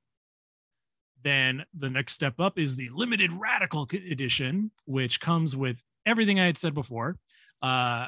[1.24, 6.46] Then the next step up is the limited radical edition, which comes with everything I
[6.46, 7.18] had said before.
[7.62, 8.08] Uh,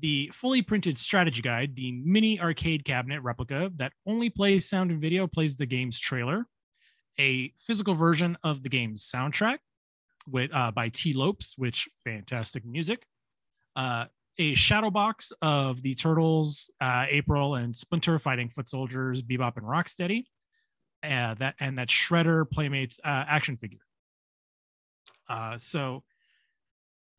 [0.00, 5.00] the fully printed strategy guide, the mini arcade cabinet replica that only plays sound and
[5.00, 6.46] video, plays the game's trailer,
[7.18, 9.58] a physical version of the game's soundtrack
[10.26, 13.04] with uh, by Tee Lopes, which fantastic music,
[13.76, 14.06] uh,
[14.38, 19.66] a shadow box of the Turtles, uh, April and Splinter fighting foot soldiers, Bebop and
[19.66, 20.24] Rocksteady,
[21.04, 23.78] uh, that and that Shredder Playmates uh, action figure.
[25.28, 26.02] Uh, so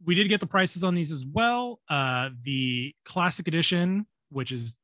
[0.04, 1.80] we did get the prices on these as well.
[1.89, 4.76] Uh, the classic edition which is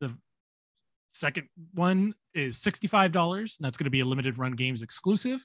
[0.00, 0.14] the
[1.10, 5.44] second one is $65 and that's going to be a limited run games exclusive.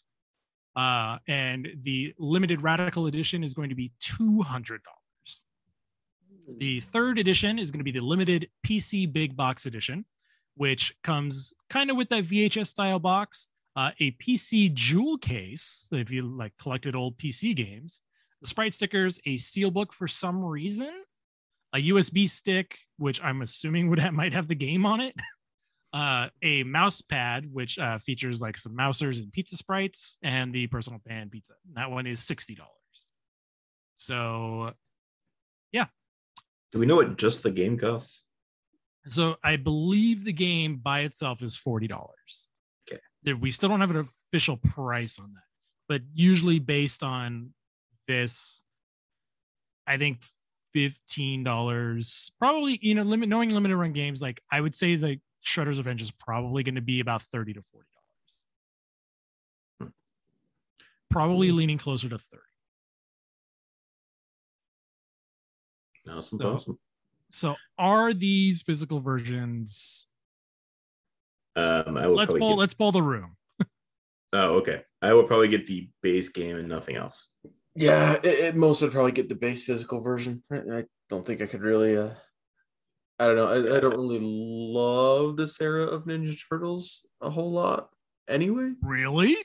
[0.75, 4.79] Uh, and the limited radical edition is going to be $200
[6.59, 10.05] the third edition is going to be the limited pc big box edition
[10.55, 16.11] which comes kind of with that vhs style box uh, a pc jewel case if
[16.11, 18.01] you like collected old pc games
[18.45, 20.91] the sprite stickers a steelbook for some reason
[21.73, 25.15] a usb stick which i'm assuming would have, might have the game on it
[25.95, 30.67] uh, a mouse pad, which uh, features like some mousers and pizza sprites, and the
[30.67, 31.53] personal pan pizza.
[31.73, 32.71] That one is sixty dollars.
[33.95, 34.73] So,
[35.71, 35.85] yeah.
[36.73, 38.23] Do we know what just the game costs?
[39.07, 42.49] so I believe the game by itself is forty dollars.
[42.91, 43.33] Okay.
[43.33, 45.43] We still don't have an official price on that,
[45.87, 47.53] but usually based on
[48.07, 48.63] this,
[49.87, 50.21] I think
[50.73, 52.31] fifteen dollars.
[52.39, 56.01] Probably, you know, limit knowing limited run games, like I would say like Shredder's Revenge
[56.01, 57.87] is probably going to be about thirty to forty
[59.79, 59.91] dollars.
[61.09, 62.41] Probably leaning closer to thirty.
[66.09, 66.79] Awesome, So- awesome.
[67.31, 70.07] So, are these physical versions?
[71.57, 72.49] Um, I will Let's probably bowl.
[72.51, 73.35] get- Let's bowl the room.
[74.33, 74.83] Oh, okay.
[75.01, 77.29] I will probably get the base game and nothing else.
[77.75, 80.43] Yeah, it, it most would probably get the base physical version.
[80.51, 81.97] I, I don't think I could really.
[81.97, 82.11] Uh,
[83.19, 83.47] I don't know.
[83.47, 87.89] I, I don't really love this era of Ninja Turtles a whole lot.
[88.27, 89.37] Anyway, Really?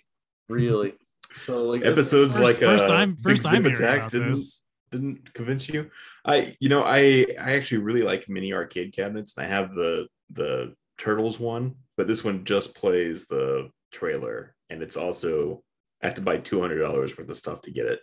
[0.49, 0.95] really.
[1.33, 3.17] So like Episodes First, like first uh, time.
[3.17, 4.63] First time Zip Attack didn't this.
[4.91, 5.91] didn't convince you.
[6.25, 9.37] I you know I I actually really like mini arcade cabinets.
[9.37, 14.83] and I have the the Turtles one, but this one just plays the trailer, and
[14.83, 15.63] it's also
[16.03, 18.01] I have to buy two hundred dollars worth of stuff to get it.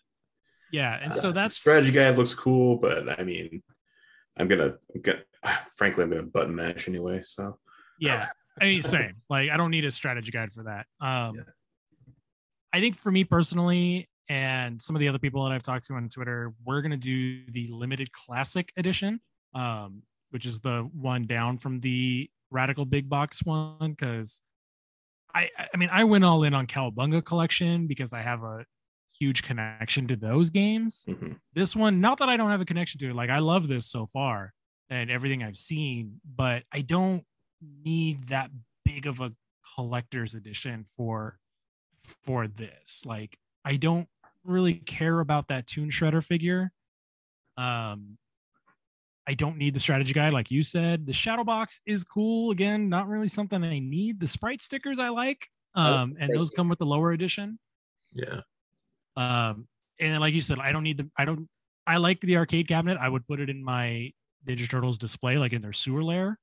[0.71, 3.61] Yeah, and so that's strategy guide looks cool, but I mean,
[4.37, 5.19] I'm gonna, gonna
[5.75, 7.21] frankly, I'm gonna button mash anyway.
[7.25, 7.57] So
[7.99, 8.27] yeah.
[8.59, 9.15] I mean, same.
[9.29, 10.85] Like, I don't need a strategy guide for that.
[10.99, 11.43] Um, Yeah.
[12.73, 15.93] I think for me personally, and some of the other people that I've talked to
[15.93, 19.21] on Twitter, we're gonna do the limited classic edition,
[19.55, 24.41] um, which is the one down from the radical big box one, because
[25.33, 28.65] I, I mean, I went all in on Cowabunga collection because I have a
[29.19, 31.05] huge connection to those games.
[31.07, 31.37] mhm.
[31.53, 33.85] this one not that i don't have a connection to it like i love this
[33.87, 34.53] so far
[34.89, 37.23] and everything i've seen but i don't
[37.83, 38.49] need that
[38.85, 39.31] big of a
[39.75, 41.37] collector's edition for
[42.23, 43.05] for this.
[43.05, 44.07] Like i don't
[44.43, 46.71] really care about that toon shredder figure.
[47.57, 48.17] Um
[49.27, 51.05] i don't need the strategy guide like you said.
[51.05, 52.51] The shadow box is cool.
[52.51, 54.19] Again not really something i need.
[54.19, 57.59] The sprite stickers i like like um and those come with the lower edition.
[58.13, 58.41] Yeah,
[59.17, 59.67] um,
[59.99, 61.49] and then, like you said, I don't need the, I don't,
[61.87, 62.97] I like the arcade cabinet.
[63.01, 64.11] I would put it in my
[64.47, 66.39] Ninja Turtles display, like in their sewer lair.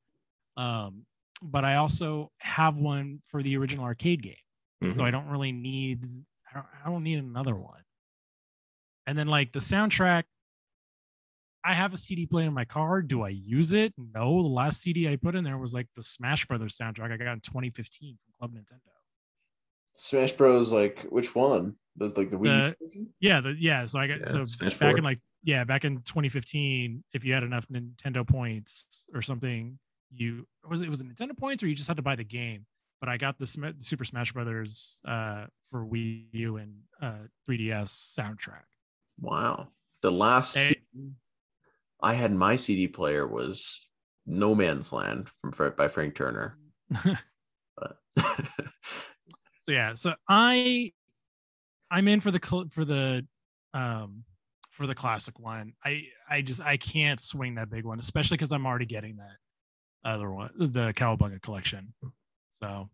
[0.56, 1.06] Um,
[1.42, 4.34] but I also have one for the original arcade game.
[4.82, 4.96] Mhm.
[4.96, 6.04] So I don't really need,
[6.50, 7.82] I don't, I don't need another one.
[9.06, 10.24] And then, like the soundtrack,
[11.62, 13.00] I have a CD player in my car.
[13.02, 13.94] Do I use it?
[13.96, 14.42] No.
[14.42, 17.32] The last CD I put in there was like the Smash Brothers soundtrack I got
[17.32, 18.93] in 2015 from Club Nintendo.
[19.94, 20.72] Smash Bros.
[20.72, 21.76] Like which one?
[21.96, 22.74] Does like the Wii?
[22.80, 23.08] version?
[23.20, 23.84] Yeah, the yeah.
[23.84, 24.98] So I got Yeah, so Smash back 4.
[24.98, 29.78] in like yeah, back in 2015, if you had enough Nintendo points or something,
[30.12, 32.66] you was it was it Nintendo points or you just had to buy the game.
[33.00, 38.16] But I got the Sm- Super Smash Brothers uh, for Wii U and uh, 3DS
[38.18, 38.62] soundtrack.
[39.20, 39.68] Wow.
[40.00, 40.76] The last Hey.
[42.00, 43.80] I had in my CD player was
[44.26, 46.56] No Man's Land from by Frank Turner.
[47.76, 47.96] But
[49.64, 50.92] so yeah, so I
[51.90, 53.26] I'm in for the for the
[53.72, 54.24] um
[54.70, 55.72] for the classic one.
[55.84, 59.36] I I just I can't swing that big one, especially because I'm already getting that
[60.04, 61.94] other one, the Cowabunga collection.
[62.50, 62.90] So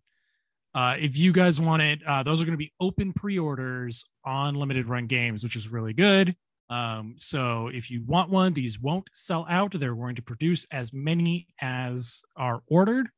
[0.75, 4.55] uh if you guys want it, uh those are going to be open pre-orders on
[4.55, 6.37] limited run games, which is really good.
[6.69, 9.73] Um, so if you want one, these won't sell out.
[9.73, 13.09] They're going to produce as many as are ordered.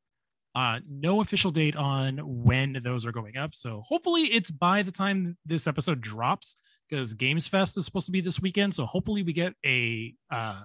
[0.54, 3.54] Uh, no official date on when those are going up.
[3.54, 6.56] So hopefully it's by the time this episode drops
[6.88, 8.74] because Games Fest is supposed to be this weekend.
[8.74, 10.62] So hopefully we get a uh,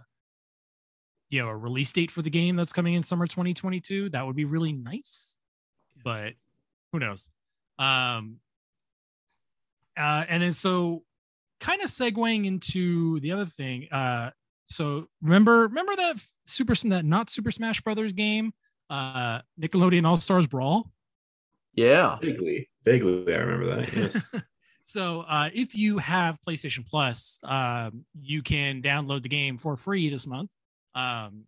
[1.29, 4.09] you know a release date for the game that's coming in summer 2022.
[4.09, 5.37] That would be really nice,
[6.03, 6.33] but
[6.91, 7.29] who knows?
[7.79, 8.37] Um,
[9.97, 11.03] uh, and then so
[11.61, 13.87] kind of segueing into the other thing.
[13.89, 14.31] Uh,
[14.67, 18.51] so remember remember that super that not Super Smash Brothers game
[18.89, 20.89] uh Nickelodeon All Stars Brawl.
[21.73, 22.17] yeah.
[22.21, 23.93] vaguely, vaguely, I remember that.
[23.93, 24.43] Yes.
[24.83, 30.09] so uh, if you have PlayStation Plus, um, you can download the game for free
[30.09, 30.51] this month
[30.95, 31.43] um,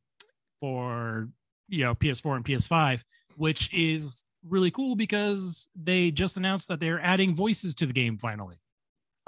[0.59, 1.29] for
[1.67, 3.01] you know PS4 and PS5,
[3.37, 8.17] which is really cool because they just announced that they're adding voices to the game
[8.17, 8.55] finally.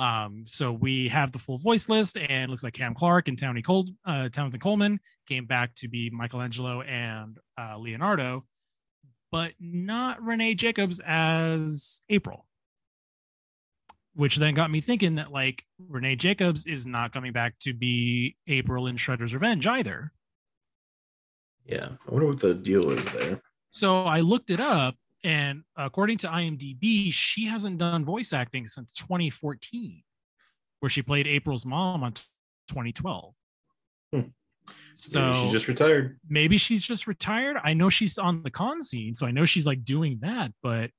[0.01, 3.63] Um, so we have the full voice list, and looks like Cam Clark and Townie
[3.63, 8.43] Cole, uh, Townsend Coleman came back to be Michelangelo and uh, Leonardo,
[9.31, 12.47] but not Renae Jacobs as April.
[14.15, 18.35] Which then got me thinking that like Renae Jacobs is not coming back to be
[18.47, 20.11] April in Shredder's Revenge either.
[21.63, 23.39] Yeah, I wonder what the deal is there.
[23.69, 28.93] So I looked it up, and according to IMDb, she hasn't done voice acting since
[28.95, 30.01] 2014,
[30.79, 32.13] where she played April's mom on
[32.69, 33.33] 2012.
[34.13, 34.19] Hmm.
[34.95, 36.19] So Maybe she's just retired.
[36.29, 37.57] maybe she's just retired.
[37.63, 40.91] I know she's on the con scene, so I know she's like doing that, but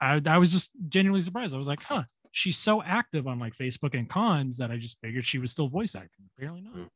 [0.00, 1.54] I, I was just genuinely surprised.
[1.54, 5.00] I was like, huh, she's so active on like Facebook and cons that I just
[5.00, 6.26] figured she was still voice acting.
[6.36, 6.88] Apparently not.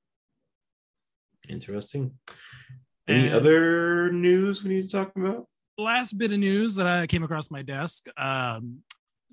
[1.48, 2.12] Interesting.
[3.09, 5.47] Any And- other news we need to talk about?
[5.78, 8.06] Last bit of news that I came across my desk.
[8.16, 8.78] Um,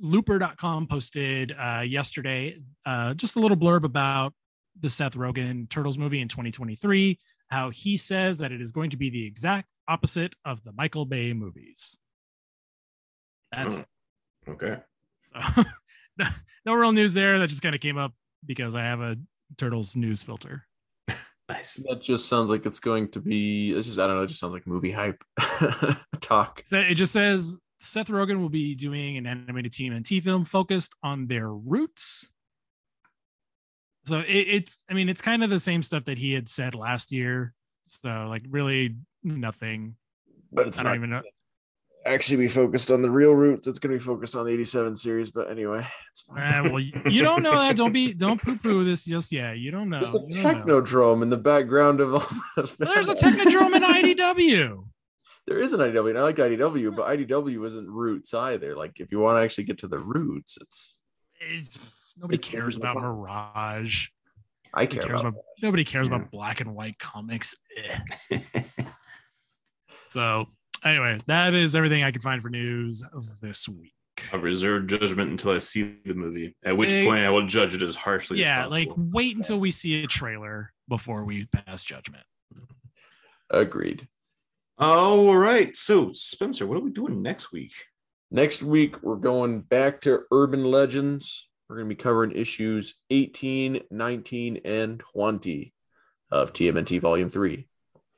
[0.01, 4.33] Looper.com posted uh, yesterday uh, just a little blurb about
[4.79, 7.19] the Seth Rogen Turtles movie in 2023.
[7.49, 11.05] How he says that it is going to be the exact opposite of the Michael
[11.05, 11.97] Bay movies.
[13.51, 13.81] That's
[14.47, 14.77] Oh, okay.
[16.17, 16.25] no,
[16.65, 17.39] no real news there.
[17.39, 18.13] That just kind of came up
[18.45, 19.17] because I have a
[19.57, 20.65] Turtles news filter.
[21.49, 21.81] Nice.
[21.89, 23.73] That just sounds like it's going to be.
[23.73, 24.23] It's just I don't know.
[24.23, 25.21] It just sounds like movie hype
[26.21, 26.63] talk.
[26.71, 31.49] It just says Seth Rogen will be doing an animated TMNT film focused on their
[31.49, 32.29] roots.
[34.05, 36.75] So it, it's, I mean, it's kind of the same stuff that he had said
[36.75, 37.53] last year.
[37.83, 39.95] So like, really nothing.
[40.51, 41.21] But it's I don't not even know.
[42.13, 43.67] Actually be focused on the real roots.
[43.67, 45.31] It's going to be focused on the '87 series.
[45.31, 46.65] But anyway, it's fine.
[46.67, 47.75] Uh, well, you, don't know that.
[47.75, 49.57] Don't be, don't poo-poo this just yet.
[49.57, 49.99] You don't know.
[49.99, 52.25] There's a You technodrome in the background of all.
[52.55, 54.83] The There's a technodrome in IDW.
[55.47, 58.75] There is an IDW, and I like IDW, but IDW isn't roots either.
[58.75, 61.01] Like, if you want to actually get to the roots, it's
[61.39, 61.77] It's,
[62.17, 64.07] nobody It's- cares about Mirage.
[64.71, 65.29] I Nobody care cares about.
[65.33, 66.15] about, nobody cares Yeah.
[66.17, 67.55] about black and white comics.
[70.07, 70.47] So
[70.83, 73.03] anyway, that is everything I can find for news
[73.41, 73.93] this week.
[74.33, 77.81] I reserve judgment until I see the movie, at which point I will judge it
[77.81, 82.23] as harshly Yeah, as like wait until we see a trailer before we pass judgment.
[83.49, 84.07] Agreed.
[84.77, 85.75] All right.
[85.75, 87.71] So, Spencer, what are we doing next week?
[88.29, 91.47] Next week, we're going back to Urban Legends.
[91.69, 95.73] We're going to be covering issues 18, 19, and 20
[96.31, 97.68] of TMNT Volume 3,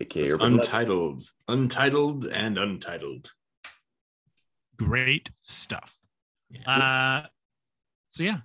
[0.02, 0.68] aka It's Urban Legends.
[0.68, 3.32] untitled, untitled, and untitled.
[4.78, 6.00] Great stuff.
[6.50, 6.70] Yeah.
[6.70, 7.28] Uh
[8.10, 8.38] so yeah.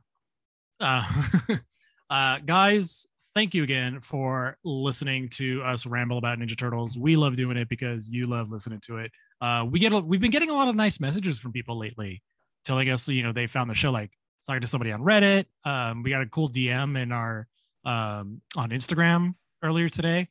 [0.81, 1.03] Uh
[2.11, 6.97] uh guys, thank you again for listening to us ramble about Ninja Turtles.
[6.99, 9.11] We love doing it because you love listening to it.
[9.41, 12.23] Uh we get a, we've been getting a lot of nice messages from people lately
[12.65, 14.11] telling us you know they found the show like
[14.47, 15.47] talking to somebody on Reddit.
[15.65, 17.47] Um we got a cool DM in our
[17.85, 20.29] um on Instagram earlier today.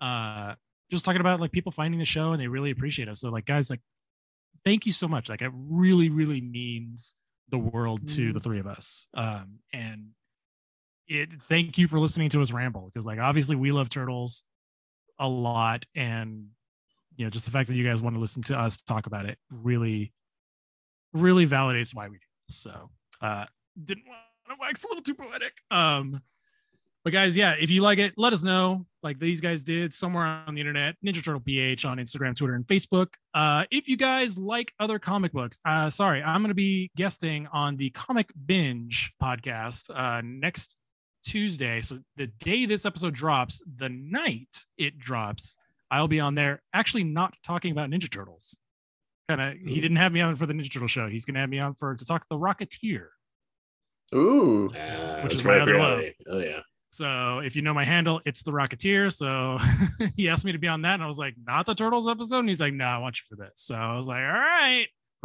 [0.00, 0.54] Uh
[0.90, 3.20] just talking about like people finding the show and they really appreciate us.
[3.20, 3.80] So like guys like
[4.64, 5.28] thank you so much.
[5.28, 7.14] Like it really, really means
[7.48, 9.08] the world to the three of us.
[9.14, 10.08] Um, and
[11.08, 14.44] it thank you for listening to us ramble because like obviously we love turtles
[15.18, 16.46] a lot and
[17.16, 19.24] you know just the fact that you guys want to listen to us talk about
[19.24, 20.12] it really
[21.12, 22.56] really validates why we do this.
[22.56, 22.90] so
[23.22, 23.44] uh
[23.84, 24.18] didn't want
[24.48, 26.20] to wax a little too poetic um
[27.06, 30.24] but guys yeah if you like it let us know like these guys did somewhere
[30.24, 34.36] on the internet ninja turtle ph on instagram twitter and facebook uh if you guys
[34.36, 39.12] like other comic books uh sorry i'm going to be guesting on the comic binge
[39.22, 40.76] podcast uh next
[41.22, 45.56] tuesday so the day this episode drops the night it drops
[45.92, 48.56] i'll be on there actually not talking about ninja turtles
[49.28, 51.40] kind of he didn't have me on for the ninja turtle show he's going to
[51.40, 53.06] have me on for to talk the rocketeer
[54.14, 54.72] Ooh.
[55.24, 55.98] Which is my right other your love.
[55.98, 56.16] alley.
[56.30, 56.60] Oh yeah.
[56.96, 59.12] So if you know my handle, it's the Rocketeer.
[59.12, 59.58] So
[60.16, 62.38] he asked me to be on that, and I was like, not the Turtles episode.
[62.40, 63.52] And he's like, no, I want you for this.
[63.56, 64.86] So I was like, all right,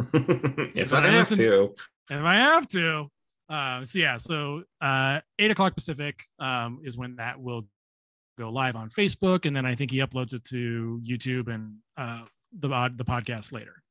[0.74, 1.74] if But I I have listen- to.
[2.10, 3.08] if I have to.
[3.48, 7.66] Uh, so yeah, so uh, eight o'clock Pacific um, is when that will
[8.38, 12.22] go live on Facebook, and then I think he uploads it to YouTube and uh,
[12.58, 13.82] the pod- the podcast later.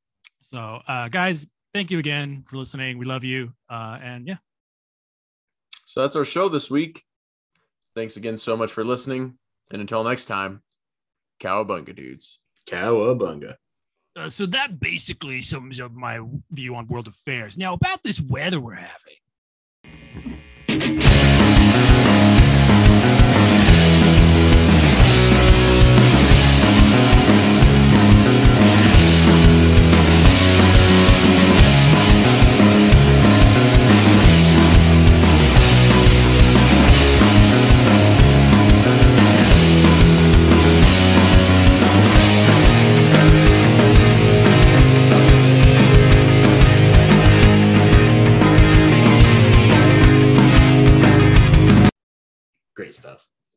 [0.41, 2.98] So uh, guys, thank you again for listening.
[2.98, 4.38] We love you, uh, and yeah,
[5.86, 7.03] So that's our show this week.
[7.96, 9.38] Thanks again so much for listening.
[9.72, 10.62] And until next time,
[11.42, 12.40] cowabunga dudes.
[12.68, 13.56] Cowabunga.
[14.16, 16.20] Uh, so that basically sums up my
[16.52, 17.58] view on world affairs.
[17.58, 20.42] Now, about this weather we're having.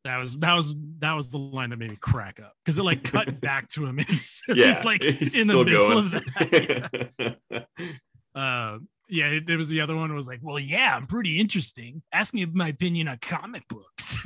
[0.05, 2.83] That was that was that was the line that made me crack up because it
[2.83, 5.99] like cut back to him he's, Yeah, he's like he's in the middle going.
[5.99, 7.67] of that.
[8.35, 8.79] uh,
[9.09, 12.03] yeah, it, there was the other one was like, well, yeah, I'm pretty interesting.
[12.13, 14.19] Ask me my opinion on comic books.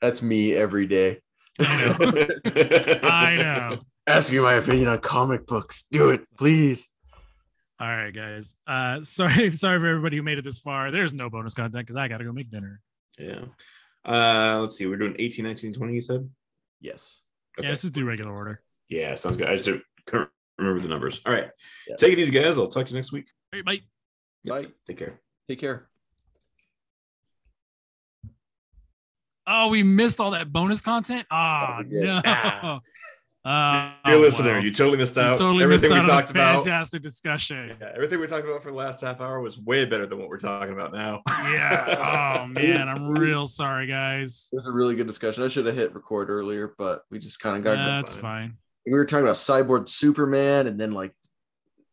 [0.00, 1.20] That's me every day.
[1.58, 3.00] I know.
[3.02, 3.78] I know.
[4.06, 5.84] Ask me my opinion on comic books.
[5.90, 6.88] Do it, please.
[7.80, 8.56] All right, guys.
[8.66, 10.90] Uh, sorry, sorry for everybody who made it this far.
[10.90, 12.80] There's no bonus content because I gotta go make dinner.
[13.18, 13.44] Yeah.
[14.04, 14.86] Uh, let's see.
[14.86, 16.28] We're doing 18, 19, 20, you said?
[16.80, 17.22] Yes.
[17.58, 17.66] Okay.
[17.66, 18.60] Yeah, let's just do regular order.
[18.88, 19.48] Yeah, sounds good.
[19.48, 19.70] I just
[20.06, 20.28] couldn't
[20.58, 21.20] remember the numbers.
[21.24, 21.48] All right.
[21.88, 21.96] Yeah.
[21.96, 22.58] Take it easy, guys.
[22.58, 23.26] I'll talk to you next week.
[23.52, 23.80] All right, bye.
[24.62, 24.68] Bye.
[24.86, 25.20] Take care.
[25.48, 25.88] Take care.
[29.46, 31.26] Oh, we missed all that bonus content.
[31.30, 32.04] Ah, we did.
[32.04, 32.20] no.
[32.24, 32.80] Ah.
[33.44, 34.64] Uh, Dear listener, well.
[34.64, 35.36] you totally missed You out.
[35.38, 36.64] totally everything missed we out on talked a about.
[36.64, 37.76] fantastic discussion.
[37.78, 40.28] Yeah, everything we talked about for the last half hour was way better than what
[40.30, 41.20] we're talking about now.
[41.44, 42.40] Yeah.
[42.42, 44.48] Oh man, I'm real sorry, guys.
[44.52, 45.44] It was a really good discussion.
[45.44, 47.76] I should have hit record earlier, but we just kind of got.
[47.86, 48.56] That's fine.
[48.86, 51.12] We were talking about Cyborg Superman and then like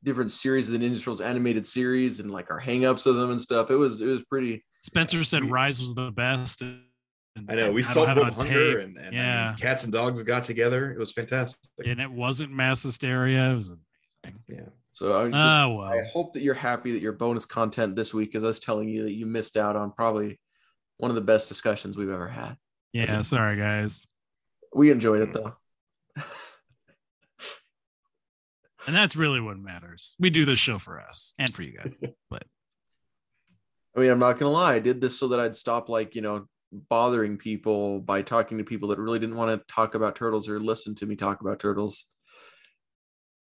[0.03, 3.39] different series of the Ninja Turtles animated series and like our hangups of them and
[3.41, 3.69] stuff.
[3.69, 4.63] It was it was pretty.
[4.81, 6.63] Spencer said Rise was the best.
[7.35, 9.49] And I know we don't saw have it Bob on Hunger and, and, Yeah.
[9.51, 10.91] and cats and dogs got together.
[10.91, 11.59] It was fantastic.
[11.85, 13.51] and it wasn't mass hysteria.
[13.51, 14.39] It was amazing.
[14.47, 14.69] Yeah.
[14.91, 18.35] So I just, Oh I hope that you're happy that your bonus content this week
[18.35, 20.39] is us telling you that you missed out on probably
[20.97, 22.57] one of the best discussions we've ever had.
[22.93, 24.05] Yeah, sorry guys.
[24.73, 25.55] We enjoyed it though.
[28.87, 30.15] And that's really what matters.
[30.19, 31.99] We do this show for us and for you guys.
[32.29, 32.43] But
[33.95, 34.73] I mean, I'm not gonna lie.
[34.73, 38.63] I did this so that I'd stop like you know bothering people by talking to
[38.63, 41.59] people that really didn't want to talk about turtles or listen to me talk about
[41.59, 42.05] turtles.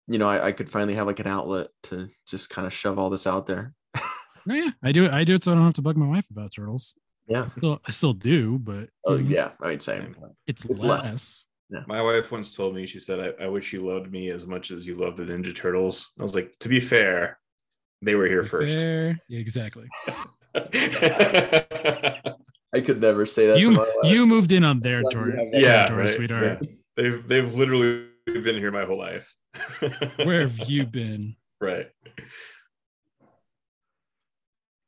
[0.08, 2.98] You know, I, I could finally have like an outlet to just kind of shove
[2.98, 3.74] all this out there.
[3.96, 4.02] no,
[4.50, 5.14] oh, yeah, I do it.
[5.14, 6.96] I do it so I don't have to bug my wife about turtles.
[7.28, 7.44] Yeah.
[7.44, 10.04] I still, I still do, but Oh you know, yeah, I'd say.
[10.48, 11.46] it's It's less.
[11.70, 11.86] less.
[11.88, 14.72] My wife once told me, she said, I, I wish you loved me as much
[14.72, 16.14] as you love the Ninja Turtles.
[16.20, 17.38] I was like, to be fair,
[18.02, 18.80] they were here first.
[18.80, 19.20] Fair.
[19.30, 19.88] Yeah, exactly.
[22.74, 24.12] I could never say that to You my wife.
[24.12, 26.44] you moved in on their Glad you territory, yeah, territory, right, sweetheart.
[26.62, 26.68] yeah.
[26.96, 29.34] They've they've literally been here my whole life.
[30.24, 31.36] Where have you been?
[31.60, 31.88] Right.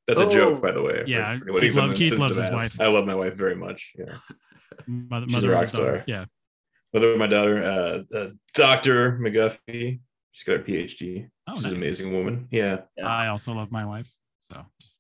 [0.08, 0.28] That's Oh.
[0.28, 1.04] a joke, by the way.
[1.08, 2.52] Yeah, for anyone Keith love- Keith loves his ass.
[2.52, 2.82] wife.
[2.82, 3.94] I love my wife very much.
[3.98, 4.18] Yeah.
[4.88, 5.92] Mother, She's a mother rock and daughter.
[6.00, 6.04] star.
[6.08, 6.26] Yeah.
[6.92, 9.18] Whether my daughter, uh, uh, Dr.
[9.20, 10.02] McGuffey,
[10.32, 11.30] she's got her PhD.
[11.48, 11.72] Oh, she's nice.
[11.72, 12.48] an amazing woman.
[12.52, 12.82] Yeah.
[12.98, 13.08] Yeah.
[13.08, 14.12] I also love my wife.
[14.42, 15.00] So just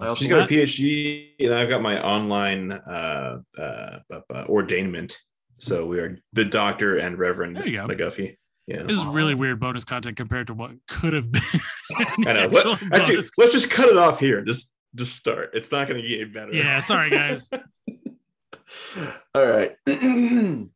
[0.00, 4.44] I also She's got a PhD, and I've got my online uh, uh, uh, uh,
[4.46, 5.14] ordainment.
[5.58, 7.86] So we are the doctor and Reverend There you go.
[7.86, 8.36] McGuffey.
[8.66, 8.82] Yeah.
[8.82, 11.42] This is really weird bonus content compared to what could have been.
[11.96, 12.44] I know.
[12.46, 14.42] Actual Let, actually, bonus- let's just cut it off here.
[14.42, 15.50] Just just start.
[15.54, 16.52] It's not going to get any better.
[16.52, 17.50] yeah, sorry guys.
[19.34, 19.76] All right.